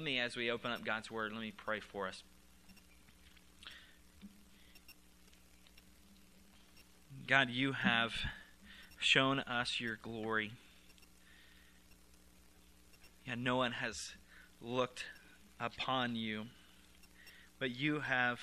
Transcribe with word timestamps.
let 0.00 0.04
me, 0.06 0.18
as 0.18 0.34
we 0.34 0.50
open 0.50 0.70
up 0.70 0.82
God's 0.82 1.10
Word, 1.10 1.30
let 1.30 1.42
me 1.42 1.52
pray 1.54 1.78
for 1.78 2.08
us. 2.08 2.22
God, 7.26 7.50
you 7.50 7.72
have 7.72 8.14
shown 8.98 9.40
us 9.40 9.78
your 9.78 9.98
glory. 10.00 10.52
And 13.26 13.44
no 13.44 13.56
one 13.56 13.72
has 13.72 14.12
looked 14.62 15.04
upon 15.60 16.16
you, 16.16 16.44
but 17.58 17.70
you 17.70 18.00
have 18.00 18.40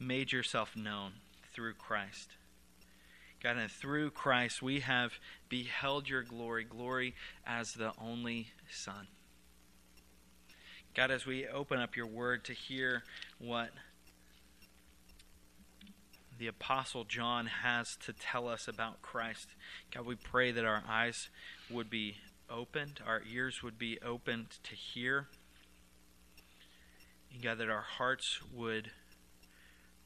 made 0.00 0.32
yourself 0.32 0.74
known 0.74 1.12
through 1.54 1.74
Christ. 1.74 2.30
God, 3.40 3.56
and 3.56 3.70
through 3.70 4.10
Christ 4.10 4.62
we 4.62 4.80
have 4.80 5.12
beheld 5.48 6.08
your 6.08 6.24
glory, 6.24 6.64
glory 6.64 7.14
as 7.46 7.74
the 7.74 7.92
only 8.00 8.48
Son. 8.68 9.06
God, 10.96 11.10
as 11.10 11.26
we 11.26 11.46
open 11.46 11.78
up 11.78 11.94
your 11.94 12.06
word 12.06 12.42
to 12.44 12.54
hear 12.54 13.02
what 13.38 13.68
the 16.38 16.46
Apostle 16.46 17.04
John 17.04 17.44
has 17.48 17.98
to 18.06 18.14
tell 18.14 18.48
us 18.48 18.66
about 18.66 19.02
Christ, 19.02 19.48
God, 19.94 20.06
we 20.06 20.14
pray 20.14 20.52
that 20.52 20.64
our 20.64 20.82
eyes 20.88 21.28
would 21.68 21.90
be 21.90 22.16
opened, 22.48 23.00
our 23.06 23.20
ears 23.30 23.62
would 23.62 23.78
be 23.78 23.98
opened 24.00 24.46
to 24.62 24.74
hear. 24.74 25.26
And 27.30 27.42
God, 27.42 27.58
that 27.58 27.68
our 27.68 27.84
hearts 27.98 28.40
would 28.54 28.90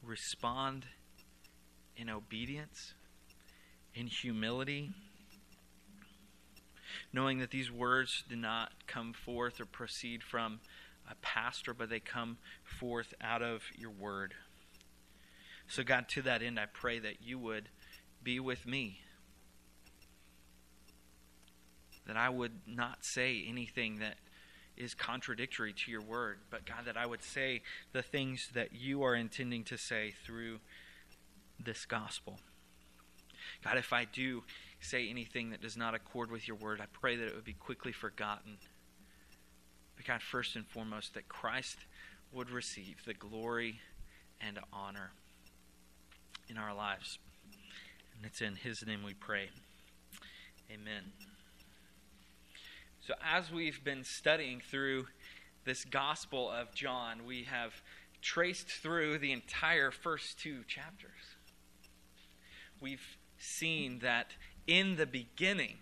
respond 0.03 0.87
in 1.95 2.09
obedience, 2.09 2.95
in 3.95 4.07
humility, 4.07 4.89
knowing 7.13 7.39
that 7.39 7.51
these 7.51 7.71
words 7.71 8.25
do 8.27 8.35
not 8.35 8.71
come 8.87 9.13
forth 9.13 9.61
or 9.61 9.65
proceed 9.65 10.21
from 10.21 10.59
a 11.11 11.15
pastor, 11.21 11.73
but 11.73 11.89
they 11.89 11.99
come 11.99 12.37
forth 12.63 13.13
out 13.21 13.41
of 13.41 13.63
your 13.77 13.91
word. 13.91 14.33
So, 15.67 15.83
God, 15.83 16.09
to 16.09 16.21
that 16.23 16.41
end, 16.41 16.59
I 16.59 16.65
pray 16.65 16.99
that 16.99 17.21
you 17.21 17.37
would 17.39 17.69
be 18.23 18.39
with 18.39 18.65
me. 18.65 19.01
That 22.07 22.17
I 22.17 22.29
would 22.29 22.67
not 22.67 23.05
say 23.05 23.45
anything 23.47 23.99
that 23.99 24.15
is 24.75 24.93
contradictory 24.93 25.73
to 25.73 25.91
your 25.91 26.01
word, 26.01 26.39
but 26.49 26.65
God, 26.65 26.85
that 26.85 26.97
I 26.97 27.05
would 27.05 27.23
say 27.23 27.61
the 27.93 28.01
things 28.01 28.49
that 28.53 28.73
you 28.73 29.03
are 29.03 29.15
intending 29.15 29.63
to 29.65 29.77
say 29.77 30.13
through 30.25 30.59
this 31.63 31.85
gospel. 31.85 32.39
God, 33.63 33.77
if 33.77 33.93
I 33.93 34.05
do 34.05 34.43
say 34.79 35.07
anything 35.09 35.51
that 35.51 35.61
does 35.61 35.77
not 35.77 35.93
accord 35.93 36.31
with 36.31 36.47
your 36.47 36.57
word, 36.57 36.81
I 36.81 36.85
pray 36.91 37.15
that 37.15 37.27
it 37.27 37.35
would 37.35 37.43
be 37.43 37.53
quickly 37.53 37.91
forgotten. 37.91 38.57
But 40.01 40.07
God, 40.07 40.21
first 40.23 40.55
and 40.55 40.65
foremost, 40.65 41.13
that 41.13 41.29
Christ 41.29 41.77
would 42.31 42.49
receive 42.49 43.03
the 43.05 43.13
glory 43.13 43.81
and 44.39 44.57
honor 44.73 45.11
in 46.49 46.57
our 46.57 46.73
lives. 46.73 47.19
And 48.15 48.25
it's 48.25 48.41
in 48.41 48.55
his 48.55 48.83
name 48.83 49.03
we 49.03 49.13
pray. 49.13 49.49
Amen. 50.71 51.03
So, 53.05 53.13
as 53.23 53.51
we've 53.51 53.83
been 53.83 54.03
studying 54.03 54.59
through 54.59 55.05
this 55.65 55.85
Gospel 55.85 56.49
of 56.49 56.73
John, 56.73 57.27
we 57.27 57.43
have 57.43 57.83
traced 58.23 58.69
through 58.69 59.19
the 59.19 59.31
entire 59.31 59.91
first 59.91 60.39
two 60.39 60.63
chapters. 60.67 61.11
We've 62.79 63.17
seen 63.37 63.99
that 63.99 64.31
in 64.65 64.95
the 64.95 65.05
beginning, 65.05 65.77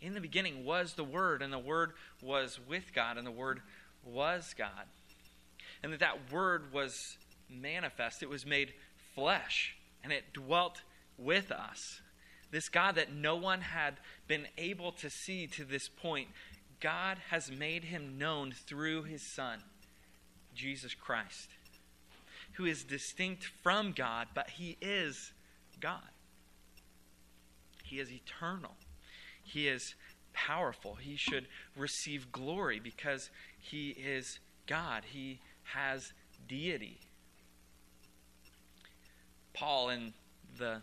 in 0.00 0.14
the 0.14 0.20
beginning 0.20 0.64
was 0.64 0.94
the 0.94 1.04
Word, 1.04 1.42
and 1.42 1.52
the 1.52 1.58
Word 1.58 1.92
was 2.22 2.58
with 2.68 2.92
God, 2.94 3.16
and 3.16 3.26
the 3.26 3.32
Word 3.32 3.60
was 4.04 4.54
God. 4.56 4.86
And 5.82 5.92
that 5.92 6.00
that 6.00 6.32
Word 6.32 6.72
was 6.72 7.16
manifest, 7.48 8.22
it 8.22 8.28
was 8.28 8.46
made 8.46 8.72
flesh, 9.14 9.76
and 10.02 10.12
it 10.12 10.32
dwelt 10.32 10.82
with 11.16 11.50
us. 11.50 12.00
This 12.50 12.68
God 12.68 12.94
that 12.94 13.12
no 13.12 13.36
one 13.36 13.60
had 13.60 13.94
been 14.26 14.46
able 14.56 14.92
to 14.92 15.10
see 15.10 15.46
to 15.48 15.64
this 15.64 15.88
point, 15.88 16.28
God 16.80 17.18
has 17.30 17.50
made 17.50 17.84
him 17.84 18.18
known 18.18 18.52
through 18.52 19.02
his 19.02 19.22
Son, 19.22 19.58
Jesus 20.54 20.94
Christ, 20.94 21.48
who 22.52 22.64
is 22.64 22.84
distinct 22.84 23.44
from 23.62 23.92
God, 23.92 24.28
but 24.34 24.50
he 24.50 24.76
is 24.80 25.32
God. 25.80 26.08
He 27.84 27.98
is 27.98 28.10
eternal. 28.12 28.76
He 29.48 29.68
is 29.68 29.94
powerful. 30.32 30.96
He 30.96 31.16
should 31.16 31.46
receive 31.76 32.30
glory 32.32 32.80
because 32.80 33.30
he 33.58 33.90
is 33.90 34.38
God. 34.66 35.02
He 35.10 35.40
has 35.74 36.12
deity. 36.48 36.98
Paul, 39.52 39.88
in 39.90 40.12
the 40.58 40.82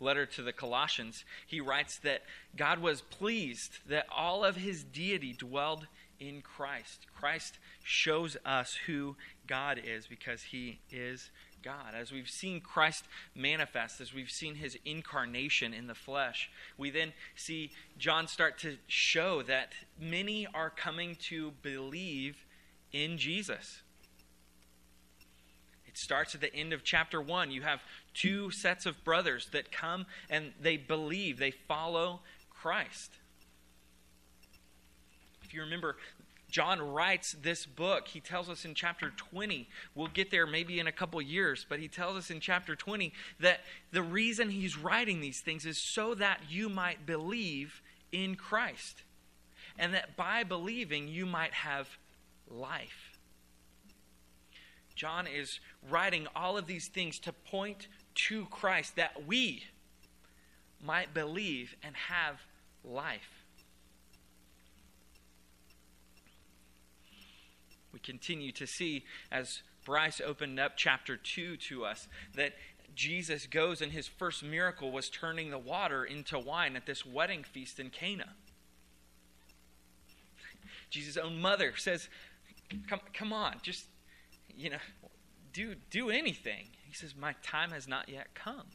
letter 0.00 0.26
to 0.26 0.42
the 0.42 0.52
Colossians, 0.52 1.24
he 1.46 1.60
writes 1.60 1.98
that 1.98 2.22
God 2.56 2.80
was 2.80 3.02
pleased 3.02 3.78
that 3.88 4.06
all 4.14 4.44
of 4.44 4.56
his 4.56 4.82
deity 4.82 5.32
dwelled 5.32 5.86
in 6.18 6.42
Christ. 6.42 7.06
Christ 7.18 7.58
shows 7.84 8.36
us 8.44 8.76
who 8.86 9.16
God 9.46 9.80
is 9.82 10.06
because 10.06 10.42
he 10.42 10.80
is 10.90 11.30
God. 11.62 11.94
As 11.94 12.12
we've 12.12 12.28
seen 12.28 12.60
Christ 12.60 13.04
manifest, 13.34 14.00
as 14.00 14.14
we've 14.14 14.30
seen 14.30 14.54
his 14.54 14.78
incarnation 14.84 15.72
in 15.74 15.86
the 15.86 15.94
flesh, 15.94 16.50
we 16.76 16.90
then 16.90 17.12
see 17.34 17.70
John 17.98 18.26
start 18.26 18.58
to 18.60 18.76
show 18.86 19.42
that 19.42 19.72
many 19.98 20.46
are 20.54 20.70
coming 20.70 21.16
to 21.28 21.52
believe 21.62 22.44
in 22.92 23.18
Jesus. 23.18 23.82
It 25.86 25.98
starts 25.98 26.34
at 26.34 26.40
the 26.40 26.54
end 26.54 26.72
of 26.72 26.84
chapter 26.84 27.20
1. 27.20 27.50
You 27.50 27.62
have 27.62 27.80
two 28.14 28.50
sets 28.50 28.86
of 28.86 29.02
brothers 29.04 29.48
that 29.52 29.72
come 29.72 30.06
and 30.28 30.52
they 30.60 30.76
believe, 30.76 31.38
they 31.38 31.50
follow 31.50 32.20
Christ. 32.48 33.10
If 35.42 35.54
you 35.54 35.62
remember, 35.62 35.96
John 36.50 36.80
writes 36.80 37.36
this 37.42 37.64
book. 37.64 38.08
He 38.08 38.20
tells 38.20 38.48
us 38.48 38.64
in 38.64 38.74
chapter 38.74 39.10
20, 39.10 39.68
we'll 39.94 40.08
get 40.08 40.30
there 40.30 40.46
maybe 40.46 40.80
in 40.80 40.86
a 40.86 40.92
couple 40.92 41.20
years, 41.22 41.64
but 41.68 41.78
he 41.78 41.88
tells 41.88 42.16
us 42.16 42.30
in 42.30 42.40
chapter 42.40 42.74
20 42.74 43.12
that 43.38 43.60
the 43.92 44.02
reason 44.02 44.50
he's 44.50 44.76
writing 44.76 45.20
these 45.20 45.40
things 45.40 45.64
is 45.64 45.78
so 45.78 46.14
that 46.14 46.40
you 46.48 46.68
might 46.68 47.06
believe 47.06 47.80
in 48.12 48.34
Christ. 48.34 49.02
And 49.78 49.94
that 49.94 50.16
by 50.16 50.44
believing, 50.44 51.08
you 51.08 51.24
might 51.24 51.54
have 51.54 51.88
life. 52.48 53.18
John 54.94 55.26
is 55.26 55.60
writing 55.88 56.26
all 56.36 56.58
of 56.58 56.66
these 56.66 56.88
things 56.88 57.18
to 57.20 57.32
point 57.32 57.88
to 58.14 58.44
Christ 58.46 58.96
that 58.96 59.26
we 59.26 59.64
might 60.84 61.14
believe 61.14 61.74
and 61.82 61.96
have 61.96 62.40
life. 62.84 63.39
Continue 68.02 68.52
to 68.52 68.66
see, 68.66 69.04
as 69.30 69.62
Bryce 69.84 70.20
opened 70.24 70.58
up 70.58 70.72
chapter 70.76 71.16
2 71.16 71.56
to 71.56 71.84
us, 71.84 72.08
that 72.34 72.54
Jesus 72.94 73.46
goes 73.46 73.80
and 73.80 73.92
his 73.92 74.08
first 74.08 74.42
miracle 74.42 74.90
was 74.90 75.08
turning 75.08 75.50
the 75.50 75.58
water 75.58 76.04
into 76.04 76.38
wine 76.38 76.76
at 76.76 76.86
this 76.86 77.06
wedding 77.06 77.44
feast 77.44 77.78
in 77.78 77.90
Cana. 77.90 78.34
Jesus' 80.90 81.16
own 81.16 81.40
mother 81.40 81.74
says, 81.76 82.08
Come, 82.88 83.00
come 83.12 83.32
on, 83.32 83.56
just 83.62 83.86
you 84.56 84.70
know, 84.70 84.78
do, 85.52 85.74
do 85.90 86.10
anything. 86.10 86.66
He 86.86 86.94
says, 86.94 87.14
My 87.16 87.34
time 87.42 87.70
has 87.70 87.88
not 87.88 88.08
yet 88.08 88.34
come. 88.34 88.66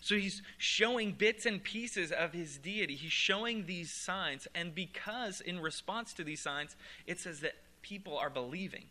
So 0.00 0.16
he's 0.16 0.42
showing 0.58 1.12
bits 1.12 1.46
and 1.46 1.62
pieces 1.62 2.12
of 2.12 2.32
his 2.32 2.58
deity. 2.58 2.94
He's 2.94 3.12
showing 3.12 3.66
these 3.66 3.92
signs. 3.92 4.48
And 4.54 4.74
because, 4.74 5.40
in 5.40 5.60
response 5.60 6.12
to 6.14 6.24
these 6.24 6.40
signs, 6.40 6.76
it 7.06 7.20
says 7.20 7.40
that 7.40 7.54
people 7.86 8.18
are 8.18 8.30
believing 8.30 8.84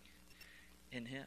in 0.92 1.06
him. 1.06 1.26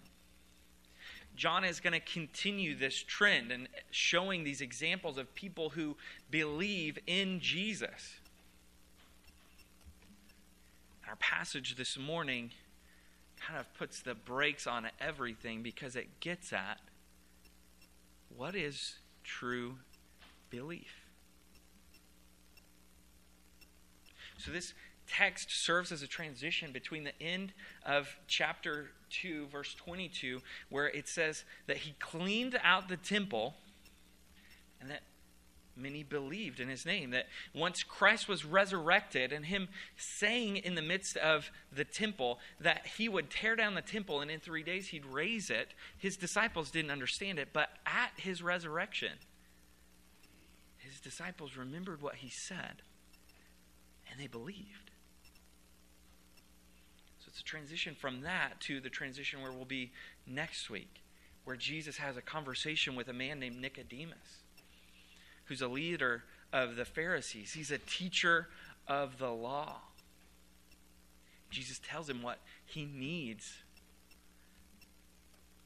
John 1.37 1.65
is 1.65 1.81
going 1.81 1.93
to 1.93 2.01
continue 2.01 2.75
this 2.75 2.97
trend 2.97 3.53
and 3.53 3.69
showing 3.91 4.43
these 4.43 4.61
examples 4.61 5.19
of 5.19 5.35
people 5.35 5.71
who 5.71 5.97
believe 6.31 6.99
in 7.07 7.41
Jesus. 7.41 8.21
Our 11.07 11.17
passage 11.17 11.77
this 11.77 11.99
morning 11.99 12.51
kind 13.39 13.61
of 13.61 13.73
puts 13.75 14.01
the 14.01 14.15
brakes 14.15 14.67
on 14.67 14.89
everything 15.01 15.63
because 15.63 15.95
it 15.95 16.21
gets 16.21 16.53
at 16.53 16.79
what 18.35 18.57
is 18.57 18.97
true 19.25 19.77
belief. 20.51 21.05
So, 24.39 24.53
this 24.53 24.73
text 25.09 25.51
serves 25.51 25.91
as 25.91 26.03
a 26.03 26.07
transition 26.07 26.73
between 26.73 27.05
the 27.05 27.21
end 27.23 27.53
of 27.85 28.17
chapter 28.27 28.91
2, 29.11 29.47
verse 29.47 29.75
22, 29.75 30.41
where 30.69 30.89
it 30.89 31.09
says 31.09 31.45
that 31.67 31.79
he 31.79 31.95
cleaned 31.99 32.59
out 32.63 32.89
the 32.89 32.97
temple 32.97 33.55
and 34.81 34.91
that 34.91 35.03
many 35.77 36.03
believed 36.03 36.61
in 36.61 36.69
his 36.69 36.85
name. 36.85 37.11
That 37.11 37.27
once 37.55 37.83
Christ 37.83 38.29
was 38.29 38.45
resurrected 38.45 39.33
and 39.33 39.47
him 39.47 39.69
saying 39.97 40.57
in 40.57 40.75
the 40.75 40.83
midst 40.83 41.17
of 41.17 41.51
the 41.73 41.85
temple 41.85 42.39
that 42.61 42.87
he 42.99 43.09
would 43.09 43.31
tear 43.31 43.57
down 43.57 43.75
the 43.75 43.83
temple 43.83 44.21
and 44.21 44.31
in 44.31 44.41
three 44.41 44.63
days 44.63 44.89
he'd 44.89 45.07
raise 45.07 45.51
it, 45.51 45.69
his 45.97 46.17
disciples 46.17 46.71
didn't 46.71 46.91
understand 46.91 47.39
it. 47.39 47.49
But 47.53 47.71
at 47.87 48.11
his 48.17 48.43
resurrection, 48.43 49.13
his 50.79 51.01
disciples 51.01 51.57
remembered 51.57 52.03
what 52.03 52.17
he 52.17 52.29
said 52.29 52.83
and 54.11 54.21
they 54.21 54.27
believed. 54.27 54.88
It's 57.39 57.49
a 57.49 57.51
transition 57.53 57.95
from 57.95 58.23
that 58.23 58.61
to 58.63 58.81
the 58.81 58.91
transition 58.91 59.41
where 59.41 59.53
we'll 59.53 59.65
be 59.65 59.93
next 60.27 60.69
week, 60.71 61.03
where 61.45 61.55
Jesus 61.55 61.99
has 61.99 62.17
a 62.17 62.21
conversation 62.21 62.97
with 62.97 63.07
a 63.07 63.13
man 63.13 63.39
named 63.39 63.61
Nicodemus 63.61 64.43
who's 65.45 65.63
a 65.63 65.69
leader 65.69 66.25
of 66.53 66.75
the 66.75 66.85
Pharisees. 66.85 67.53
He's 67.53 67.71
a 67.71 67.79
teacher 67.79 68.49
of 68.89 69.19
the 69.19 69.31
law. 69.31 69.77
Jesus 71.49 71.81
tells 71.87 72.11
him 72.11 72.23
what 72.23 72.39
he 72.67 72.85
needs. 72.85 73.59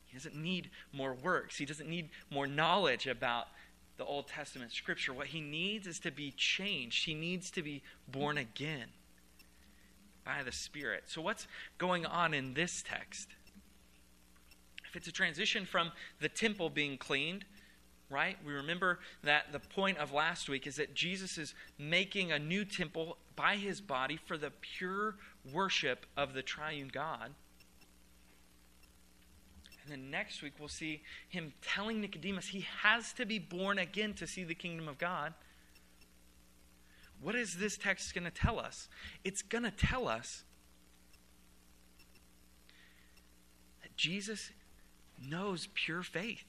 He 0.05 0.19
doesn't 0.19 0.37
need 0.37 0.69
more 0.93 1.15
works, 1.15 1.57
he 1.57 1.65
doesn't 1.65 1.89
need 1.89 2.11
more 2.29 2.47
knowledge 2.47 3.07
about 3.07 3.47
the 3.97 4.05
Old 4.05 4.29
Testament 4.29 4.73
scripture. 4.73 5.15
What 5.15 5.29
he 5.29 5.41
needs 5.41 5.87
is 5.87 5.99
to 6.01 6.11
be 6.11 6.35
changed, 6.37 7.07
he 7.07 7.15
needs 7.15 7.51
to 7.53 7.63
be 7.63 7.83
born 8.11 8.37
again 8.37 8.89
by 10.25 10.43
the 10.43 10.53
Spirit. 10.53 11.05
So, 11.07 11.21
what's 11.21 11.47
going 11.79 12.07
on 12.07 12.35
in 12.35 12.55
this 12.55 12.83
text? 12.87 13.29
If 14.89 14.97
it's 14.97 15.09
a 15.09 15.13
transition 15.13 15.65
from 15.65 15.93
the 16.21 16.29
temple 16.29 16.71
being 16.71 16.99
cleaned 16.99 17.45
right? 18.13 18.37
We 18.47 18.53
remember 18.53 18.99
that 19.25 19.53
the 19.53 19.59
point 19.59 19.97
of 19.97 20.13
last 20.13 20.49
week 20.49 20.67
is 20.67 20.77
that 20.77 20.95
Jesus 20.95 21.39
is 21.39 21.55
making 21.79 22.31
a 22.31 22.39
new 22.39 22.65
temple 22.65 23.17
by 23.35 23.57
his 23.57 23.81
body 23.81 24.19
for 24.27 24.37
the 24.37 24.53
pure 24.61 25.17
worship 25.51 26.05
of 26.17 26.35
the 26.35 26.43
triune 26.43 26.91
God. 26.93 27.33
And 29.83 29.91
then 29.91 30.11
next 30.11 30.43
week, 30.43 30.53
we'll 30.61 30.69
see 30.69 31.03
him 31.29 31.55
telling 31.63 32.01
Nicodemus 32.01 32.49
he 32.49 32.67
has 32.83 33.13
to 33.15 33.27
be 33.27 33.39
born 33.39 33.79
again 33.79 34.15
to 34.15 34.27
see 34.27 34.45
the 34.45 34.55
kingdom 34.55 34.87
of 34.87 34.99
God. 34.99 35.33
What 37.23 37.37
is 37.37 37.57
this 37.57 37.77
text 37.77 38.13
going 38.15 38.25
to 38.25 38.31
tell 38.31 38.59
us? 38.59 38.89
It's 39.25 39.43
going 39.43 39.65
to 39.65 39.71
tell 39.71 40.09
us 40.09 40.43
that 43.83 43.97
Jesus 43.97 44.51
knows 45.25 45.69
pure 45.73 46.03
faith. 46.03 46.45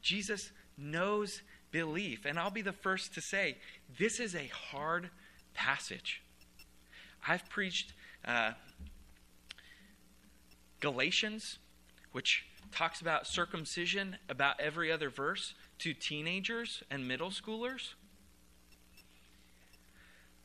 Jesus 0.00 0.50
knows 0.78 1.42
belief. 1.70 2.24
And 2.24 2.38
I'll 2.38 2.50
be 2.50 2.62
the 2.62 2.72
first 2.72 3.14
to 3.14 3.20
say, 3.20 3.58
this 3.98 4.20
is 4.20 4.34
a 4.34 4.46
hard 4.46 5.10
passage. 5.52 6.22
I've 7.28 7.46
preached 7.50 7.92
uh, 8.24 8.52
Galatians, 10.80 11.58
which 12.12 12.46
talks 12.72 13.02
about 13.02 13.26
circumcision 13.26 14.16
about 14.30 14.58
every 14.60 14.90
other 14.90 15.10
verse, 15.10 15.54
to 15.80 15.92
teenagers 15.92 16.82
and 16.90 17.06
middle 17.06 17.30
schoolers. 17.30 17.94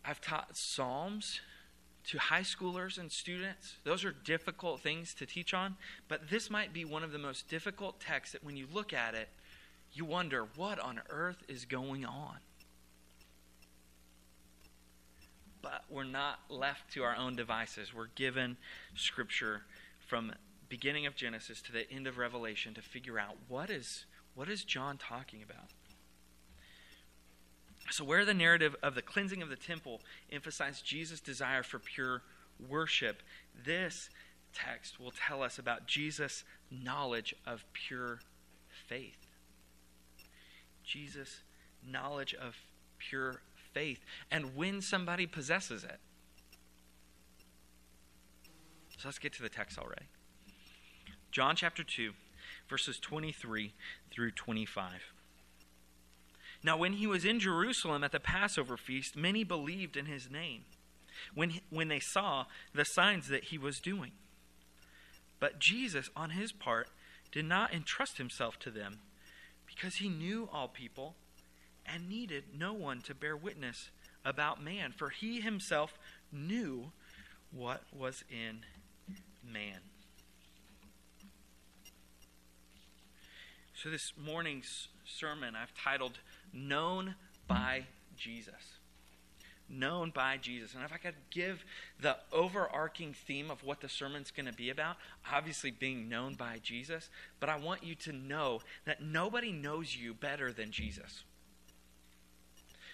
I've 0.07 0.21
taught 0.21 0.55
Psalms 0.55 1.39
to 2.07 2.19
high 2.19 2.41
schoolers 2.41 2.97
and 2.99 3.11
students. 3.11 3.77
Those 3.83 4.05
are 4.05 4.11
difficult 4.11 4.81
things 4.81 5.13
to 5.15 5.25
teach 5.25 5.53
on, 5.53 5.75
but 6.07 6.29
this 6.29 6.49
might 6.49 6.71
be 6.71 6.85
one 6.85 7.03
of 7.03 7.11
the 7.11 7.17
most 7.17 7.49
difficult 7.49 7.99
texts 7.99 8.33
that 8.33 8.43
when 8.43 8.55
you 8.55 8.67
look 8.71 8.93
at 8.93 9.15
it, 9.15 9.29
you 9.91 10.05
wonder 10.05 10.45
what 10.55 10.79
on 10.79 11.01
earth 11.09 11.43
is 11.47 11.65
going 11.65 12.05
on. 12.05 12.37
But 15.61 15.83
we're 15.89 16.03
not 16.03 16.39
left 16.49 16.93
to 16.93 17.03
our 17.03 17.15
own 17.15 17.35
devices. 17.35 17.91
We're 17.93 18.09
given 18.13 18.57
scripture 18.93 19.63
from 20.05 20.33
beginning 20.69 21.07
of 21.07 21.15
Genesis 21.15 21.61
to 21.63 21.71
the 21.71 21.89
end 21.91 22.05
of 22.05 22.19
Revelation 22.19 22.75
to 22.75 22.81
figure 22.81 23.17
out 23.17 23.37
what 23.47 23.69
is 23.71 24.05
what 24.35 24.49
is 24.49 24.63
John 24.65 24.97
talking 24.97 25.41
about. 25.41 25.69
So 27.89 28.03
where 28.03 28.25
the 28.25 28.33
narrative 28.33 28.75
of 28.81 28.95
the 28.95 29.01
cleansing 29.01 29.41
of 29.41 29.49
the 29.49 29.55
temple 29.55 30.01
emphasized 30.31 30.85
Jesus' 30.85 31.19
desire 31.19 31.63
for 31.63 31.79
pure 31.79 32.23
worship, 32.67 33.21
this 33.65 34.09
text 34.53 34.99
will 34.99 35.11
tell 35.11 35.43
us 35.43 35.59
about 35.59 35.85
Jesus' 35.85 36.43
knowledge 36.71 37.35
of 37.45 37.63
pure 37.73 38.19
faith. 38.87 39.27
Jesus' 40.83 41.41
knowledge 41.85 42.33
of 42.33 42.55
pure 42.97 43.41
faith 43.73 43.99
and 44.31 44.55
when 44.55 44.81
somebody 44.81 45.27
possesses 45.27 45.83
it. 45.83 45.99
So 48.97 49.07
let's 49.07 49.19
get 49.19 49.33
to 49.33 49.43
the 49.43 49.49
text 49.49 49.77
already. 49.77 50.05
John 51.31 51.55
chapter 51.55 51.83
2, 51.83 52.13
verses 52.69 52.97
23 52.99 53.73
through 54.09 54.31
25. 54.31 54.91
Now, 56.65 56.77
when 56.77 56.93
he 56.93 57.05
was 57.05 57.25
in 57.25 57.39
Jerusalem 57.39 58.03
at 58.03 58.11
the 58.11 58.19
Passover 58.19 58.75
feast, 58.75 59.15
many 59.15 59.43
believed 59.43 59.95
in 59.95 60.07
his 60.07 60.31
name 60.31 60.61
when, 61.35 61.59
when 61.69 61.89
they 61.89 61.99
saw 61.99 62.45
the 62.73 62.83
signs 62.83 63.27
that 63.27 63.45
he 63.45 63.57
was 63.59 63.79
doing. 63.79 64.13
But 65.39 65.59
Jesus, 65.59 66.09
on 66.15 66.31
his 66.31 66.51
part, 66.51 66.87
did 67.31 67.45
not 67.45 67.71
entrust 67.71 68.17
himself 68.17 68.57
to 68.61 68.71
them 68.71 68.97
because 69.67 69.97
he 69.97 70.09
knew 70.09 70.49
all 70.51 70.67
people 70.67 71.13
and 71.85 72.09
needed 72.09 72.45
no 72.57 72.73
one 72.73 72.99
to 73.01 73.13
bear 73.13 73.37
witness 73.37 73.91
about 74.25 74.63
man, 74.63 74.91
for 74.91 75.11
he 75.11 75.41
himself 75.41 75.99
knew 76.31 76.91
what 77.51 77.83
was 77.95 78.23
in 78.27 78.61
man. 79.47 79.81
So, 83.75 83.91
this 83.91 84.13
morning's 84.17 84.87
sermon 85.05 85.53
I've 85.55 85.75
titled 85.75 86.17
Known 86.53 87.15
by 87.47 87.85
Jesus 88.17 88.75
known 89.69 90.11
by 90.11 90.37
Jesus. 90.37 90.73
And 90.73 90.83
if 90.83 90.93
I 90.93 90.97
could 90.97 91.15
give 91.31 91.65
the 91.99 92.17
overarching 92.31 93.13
theme 93.13 93.49
of 93.49 93.63
what 93.63 93.81
the 93.81 93.89
sermon's 93.89 94.31
going 94.31 94.45
to 94.45 94.53
be 94.53 94.69
about, 94.69 94.97
obviously 95.31 95.71
being 95.71 96.07
known 96.09 96.35
by 96.35 96.59
Jesus, 96.61 97.09
but 97.39 97.49
I 97.49 97.57
want 97.57 97.83
you 97.83 97.95
to 97.95 98.13
know 98.13 98.61
that 98.85 99.01
nobody 99.01 99.51
knows 99.51 99.95
you 99.95 100.13
better 100.13 100.53
than 100.53 100.71
Jesus. 100.71 101.23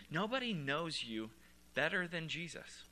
Nobody 0.10 0.54
knows 0.54 1.04
you 1.04 1.30
better 1.74 2.08
than 2.08 2.28
Jesus. 2.28 2.84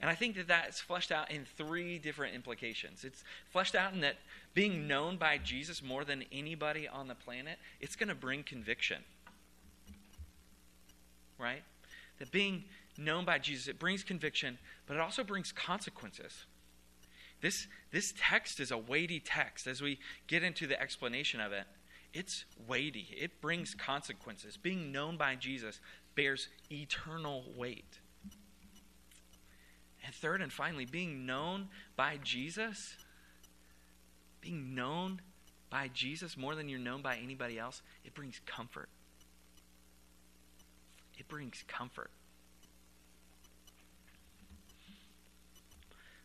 And 0.00 0.08
I 0.08 0.14
think 0.14 0.36
that 0.36 0.46
that's 0.46 0.80
fleshed 0.80 1.10
out 1.10 1.30
in 1.30 1.44
three 1.56 1.98
different 1.98 2.34
implications. 2.34 3.04
It's 3.04 3.24
fleshed 3.50 3.74
out 3.74 3.94
in 3.94 4.00
that 4.02 4.16
being 4.54 4.86
known 4.86 5.16
by 5.16 5.38
Jesus 5.38 5.82
more 5.82 6.04
than 6.04 6.24
anybody 6.30 6.86
on 6.86 7.08
the 7.08 7.16
planet, 7.16 7.58
it's 7.80 7.96
going 7.96 8.08
to 8.08 8.14
bring 8.14 8.44
conviction. 8.44 8.98
Right? 11.38 11.62
that 12.18 12.30
being 12.30 12.64
known 12.96 13.24
by 13.24 13.38
Jesus, 13.38 13.68
it 13.68 13.78
brings 13.78 14.02
conviction, 14.02 14.58
but 14.86 14.96
it 14.96 15.00
also 15.00 15.24
brings 15.24 15.52
consequences. 15.52 16.46
This, 17.40 17.68
this 17.92 18.12
text 18.18 18.58
is 18.58 18.70
a 18.70 18.78
weighty 18.78 19.20
text. 19.20 19.66
As 19.66 19.80
we 19.80 19.98
get 20.26 20.42
into 20.42 20.66
the 20.66 20.80
explanation 20.80 21.40
of 21.40 21.52
it, 21.52 21.64
it's 22.12 22.44
weighty. 22.66 23.08
It 23.16 23.40
brings 23.40 23.74
consequences. 23.74 24.56
Being 24.56 24.90
known 24.90 25.16
by 25.16 25.36
Jesus 25.36 25.80
bears 26.16 26.48
eternal 26.70 27.44
weight. 27.56 28.00
And 30.04 30.14
third 30.14 30.42
and 30.42 30.52
finally, 30.52 30.86
being 30.86 31.26
known 31.26 31.68
by 31.94 32.18
Jesus, 32.24 32.94
being 34.40 34.74
known 34.74 35.20
by 35.70 35.90
Jesus 35.92 36.36
more 36.36 36.54
than 36.54 36.68
you're 36.68 36.78
known 36.80 37.02
by 37.02 37.18
anybody 37.18 37.58
else, 37.58 37.82
it 38.04 38.14
brings 38.14 38.40
comfort 38.46 38.88
it 41.18 41.28
brings 41.28 41.64
comfort. 41.66 42.10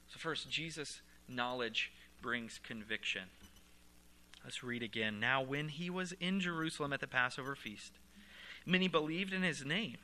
So, 0.08 0.20
first, 0.20 0.50
Jesus' 0.50 1.02
knowledge 1.28 1.92
brings 2.22 2.60
conviction. 2.64 3.24
Let's 4.44 4.64
read 4.64 4.84
again. 4.84 5.20
Now, 5.20 5.42
when 5.42 5.70
he 5.70 5.90
was 5.90 6.14
in 6.14 6.40
Jerusalem 6.40 6.94
at 6.94 7.00
the 7.00 7.08
Passover 7.08 7.56
feast, 7.56 7.94
many 8.66 8.88
believed 8.88 9.34
in 9.34 9.42
his 9.42 9.66
name 9.66 9.98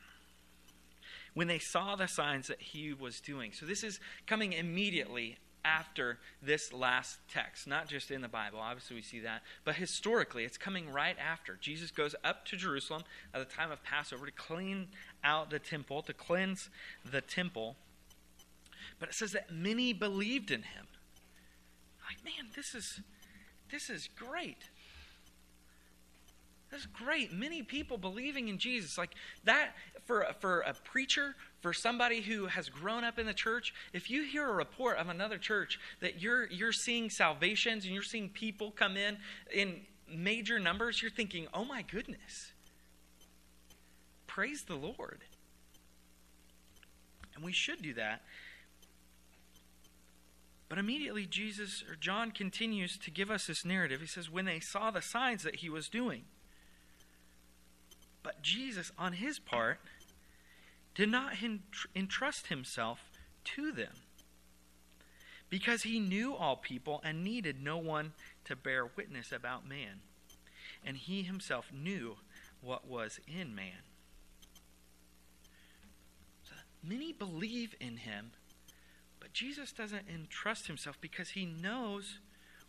when 1.33 1.47
they 1.47 1.59
saw 1.59 1.95
the 1.95 2.07
signs 2.07 2.47
that 2.47 2.61
he 2.61 2.93
was 2.93 3.21
doing. 3.21 3.51
So, 3.53 3.65
this 3.65 3.83
is 3.83 3.99
coming 4.25 4.53
immediately 4.53 5.37
after 5.63 6.17
this 6.41 6.71
last 6.73 7.19
text, 7.31 7.67
not 7.67 7.87
just 7.87 8.11
in 8.11 8.21
the 8.21 8.27
Bible. 8.27 8.59
Obviously, 8.59 8.95
we 8.95 9.01
see 9.01 9.19
that. 9.19 9.41
But 9.65 9.75
historically, 9.75 10.43
it's 10.43 10.57
coming 10.57 10.91
right 10.91 11.15
after. 11.19 11.57
Jesus 11.59 11.91
goes 11.91 12.15
up 12.23 12.45
to 12.45 12.55
Jerusalem 12.55 13.03
at 13.33 13.39
the 13.39 13.53
time 13.53 13.71
of 13.71 13.83
Passover 13.83 14.25
to 14.25 14.31
clean 14.31 14.87
out 15.23 15.49
the 15.49 15.59
temple, 15.59 16.01
to 16.03 16.13
cleanse 16.13 16.69
the 17.09 17.21
temple. 17.21 17.75
But 18.99 19.09
it 19.09 19.15
says 19.15 19.31
that 19.33 19.51
many 19.51 19.93
believed 19.93 20.51
in 20.51 20.63
him. 20.63 20.87
Like, 22.07 22.23
man, 22.23 22.51
this 22.55 22.73
is 22.73 23.01
this 23.71 23.89
is 23.89 24.09
great. 24.15 24.69
That's 26.71 26.85
great. 26.85 27.33
Many 27.33 27.63
people 27.63 27.97
believing 27.97 28.47
in 28.47 28.59
Jesus. 28.59 28.97
Like 28.97 29.11
that 29.43 29.71
for 30.05 30.27
for 30.39 30.61
a 30.61 30.73
preacher, 30.73 31.35
for 31.61 31.73
somebody 31.73 32.21
who 32.21 32.45
has 32.45 32.69
grown 32.69 33.03
up 33.03 33.17
in 33.17 33.25
the 33.25 33.33
church, 33.33 33.73
if 33.91 34.09
you 34.09 34.23
hear 34.23 34.47
a 34.47 34.53
report 34.53 34.97
of 34.97 35.09
another 35.09 35.37
church 35.37 35.79
that 35.99 36.21
you're 36.21 36.45
you're 36.47 36.71
seeing 36.71 37.09
salvations 37.09 37.85
and 37.85 37.93
you're 37.93 38.03
seeing 38.03 38.29
people 38.29 38.71
come 38.71 38.97
in 38.97 39.17
in 39.51 39.81
major 40.07 40.59
numbers, 40.59 41.01
you're 41.01 41.11
thinking, 41.11 41.47
"Oh 41.53 41.65
my 41.65 41.81
goodness." 41.81 42.53
Praise 44.27 44.63
the 44.63 44.75
Lord. 44.75 45.23
And 47.33 47.43
we 47.43 47.51
should 47.51 47.81
do 47.81 47.95
that. 47.95 48.21
But 50.67 50.77
immediately 50.77 51.25
Jesus 51.25 51.83
or 51.89 51.95
John 51.95 52.29
continues 52.29 52.95
to 52.99 53.09
give 53.09 53.31
us 53.31 53.47
this 53.47 53.65
narrative. 53.65 54.01
He 54.01 54.07
says 54.07 54.29
when 54.29 54.45
they 54.45 54.59
saw 54.59 54.91
the 54.91 55.01
signs 55.01 55.41
that 55.41 55.57
he 55.57 55.69
was 55.69 55.89
doing, 55.89 56.25
but 58.23 58.41
Jesus, 58.41 58.91
on 58.97 59.13
his 59.13 59.39
part, 59.39 59.79
did 60.95 61.09
not 61.09 61.33
entrust 61.95 62.47
himself 62.47 63.09
to 63.43 63.71
them 63.71 63.93
because 65.49 65.83
he 65.83 65.99
knew 65.99 66.35
all 66.35 66.55
people 66.55 67.01
and 67.03 67.23
needed 67.23 67.63
no 67.63 67.77
one 67.77 68.13
to 68.45 68.55
bear 68.55 68.85
witness 68.85 69.31
about 69.31 69.67
man. 69.67 70.01
And 70.85 70.97
he 70.97 71.23
himself 71.23 71.71
knew 71.73 72.17
what 72.61 72.87
was 72.87 73.19
in 73.27 73.55
man. 73.55 73.83
So 76.43 76.55
many 76.83 77.11
believe 77.11 77.75
in 77.79 77.97
him, 77.97 78.31
but 79.19 79.33
Jesus 79.33 79.71
doesn't 79.71 80.05
entrust 80.13 80.67
himself 80.67 80.97
because 81.01 81.29
he 81.29 81.45
knows 81.45 82.19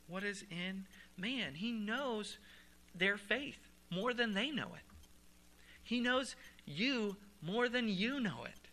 what 0.09 0.25
is 0.25 0.45
in 0.51 0.87
man. 1.17 1.55
He 1.55 1.71
knows 1.71 2.39
their 2.95 3.17
faith 3.17 3.59
more 3.91 4.15
than 4.15 4.35
they 4.35 4.51
know 4.51 4.69
it. 4.75 4.83
He 5.91 5.99
knows 5.99 6.37
you 6.67 7.17
more 7.43 7.69
than 7.69 7.89
you 7.89 8.21
know 8.21 8.45
it. 8.45 8.69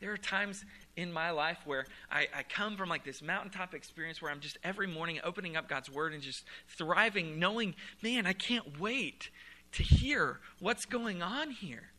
There 0.00 0.10
are 0.10 0.16
times 0.16 0.64
in 0.96 1.12
my 1.12 1.30
life 1.30 1.58
where 1.64 1.86
I, 2.10 2.26
I, 2.36 2.42
come 2.42 2.76
from 2.76 2.88
like 2.88 3.04
this 3.04 3.22
mountaintop 3.22 3.72
experience 3.72 4.20
where 4.20 4.32
I'm 4.32 4.40
just 4.40 4.58
every 4.64 4.88
morning 4.88 5.20
opening 5.22 5.56
up 5.56 5.68
God's 5.68 5.88
Word 5.88 6.12
and 6.12 6.20
just 6.20 6.42
thriving, 6.66 7.38
knowing, 7.38 7.76
man, 8.02 8.26
I 8.26 8.32
can't 8.32 8.80
wait 8.80 9.30
to 9.70 9.84
hear 9.84 10.40
what's 10.58 10.86
going 10.86 11.22
on 11.22 11.52
here. 11.52 11.92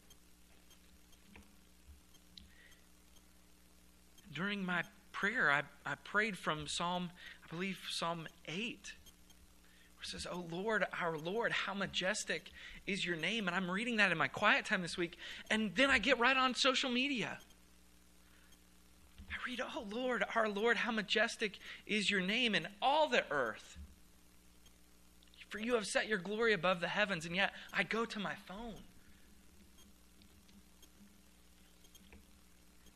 During 4.34 4.66
my 4.66 4.84
prayer, 5.14 5.50
I, 5.50 5.62
I 5.90 5.96
prayed 5.96 6.38
from 6.38 6.68
Psalm, 6.68 7.10
I 7.46 7.56
believe, 7.56 7.80
Psalm 7.90 8.28
8 8.50 8.92
says, 10.06 10.28
Oh 10.30 10.46
Lord, 10.52 10.86
our 11.00 11.18
Lord, 11.18 11.52
how 11.52 11.74
majestic 11.74 12.52
is 12.86 13.06
your 13.06 13.16
name. 13.16 13.48
And 13.48 13.56
I'm 13.56 13.70
reading 13.70 13.98
that 13.98 14.12
in 14.12 14.18
my 14.18 14.28
quiet 14.28 14.66
time 14.66 14.82
this 14.82 14.98
week. 14.98 15.18
And 15.50 15.74
then 15.76 15.90
I 15.90 16.00
get 16.00 16.20
right 16.20 16.38
on 16.38 16.56
social 16.56 16.90
media. 16.90 17.38
I 19.30 19.36
read, 19.50 19.62
Oh 19.62 19.86
Lord, 19.90 20.24
our 20.36 20.48
Lord, 20.50 20.78
how 20.78 20.92
majestic 20.92 21.60
is 21.86 22.10
your 22.10 22.22
name 22.22 22.56
in 22.56 22.68
all 22.82 23.10
the 23.10 23.24
earth. 23.32 23.78
For 25.50 25.60
you 25.60 25.76
have 25.76 25.88
set 25.88 26.08
your 26.08 26.18
glory 26.18 26.54
above 26.54 26.82
the 26.82 26.88
heavens, 26.88 27.26
and 27.26 27.36
yet 27.36 27.54
I 27.74 27.84
go 27.84 28.06
to 28.06 28.20
my 28.20 28.36
phone. 28.46 28.74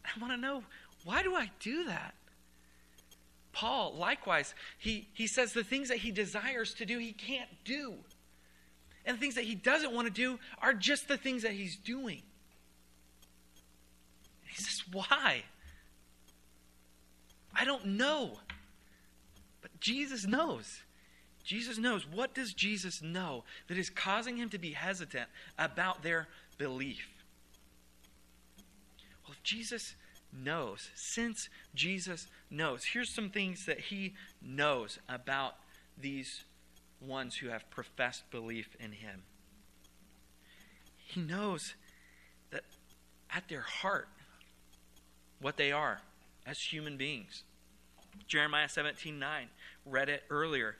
I 0.03 0.19
want 0.19 0.33
to 0.33 0.37
know 0.37 0.63
why 1.05 1.23
do 1.23 1.35
I 1.35 1.51
do 1.59 1.85
that? 1.85 2.15
Paul, 3.51 3.95
likewise, 3.97 4.53
he, 4.77 5.07
he 5.13 5.27
says 5.27 5.53
the 5.53 5.63
things 5.63 5.89
that 5.89 5.97
he 5.97 6.11
desires 6.11 6.73
to 6.75 6.85
do, 6.85 6.99
he 6.99 7.13
can't 7.13 7.49
do. 7.65 7.95
And 9.05 9.17
the 9.17 9.19
things 9.19 9.35
that 9.35 9.45
he 9.45 9.55
doesn't 9.55 9.93
want 9.93 10.07
to 10.07 10.13
do 10.13 10.39
are 10.61 10.73
just 10.73 11.07
the 11.07 11.17
things 11.17 11.43
that 11.43 11.53
he's 11.53 11.75
doing. 11.75 12.21
He 14.45 14.61
says, 14.61 14.83
Why? 14.91 15.43
I 17.55 17.65
don't 17.65 17.85
know. 17.85 18.37
But 19.61 19.79
Jesus 19.79 20.27
knows. 20.27 20.81
Jesus 21.43 21.77
knows. 21.77 22.05
What 22.05 22.35
does 22.35 22.53
Jesus 22.53 23.01
know 23.01 23.43
that 23.67 23.77
is 23.77 23.89
causing 23.89 24.37
him 24.37 24.49
to 24.49 24.59
be 24.59 24.71
hesitant 24.71 25.27
about 25.57 26.03
their 26.03 26.27
belief? 26.57 27.07
Well, 29.23 29.33
if 29.33 29.43
Jesus 29.43 29.95
knows, 30.31 30.89
since 30.95 31.49
Jesus 31.73 32.27
knows. 32.49 32.85
Here's 32.85 33.13
some 33.13 33.29
things 33.29 33.65
that 33.65 33.79
he 33.79 34.13
knows 34.41 34.99
about 35.07 35.55
these 35.97 36.43
ones 37.01 37.35
who 37.35 37.49
have 37.49 37.69
professed 37.69 38.29
belief 38.31 38.75
in 38.79 38.91
him. 38.91 39.23
He 40.97 41.21
knows 41.21 41.73
that 42.51 42.63
at 43.29 43.47
their 43.47 43.61
heart, 43.61 44.07
what 45.41 45.57
they 45.57 45.71
are 45.71 46.01
as 46.45 46.59
human 46.59 46.97
beings. 46.97 47.43
Jeremiah 48.27 48.69
17 48.69 49.17
9, 49.17 49.47
read 49.85 50.09
it 50.09 50.23
earlier. 50.29 50.75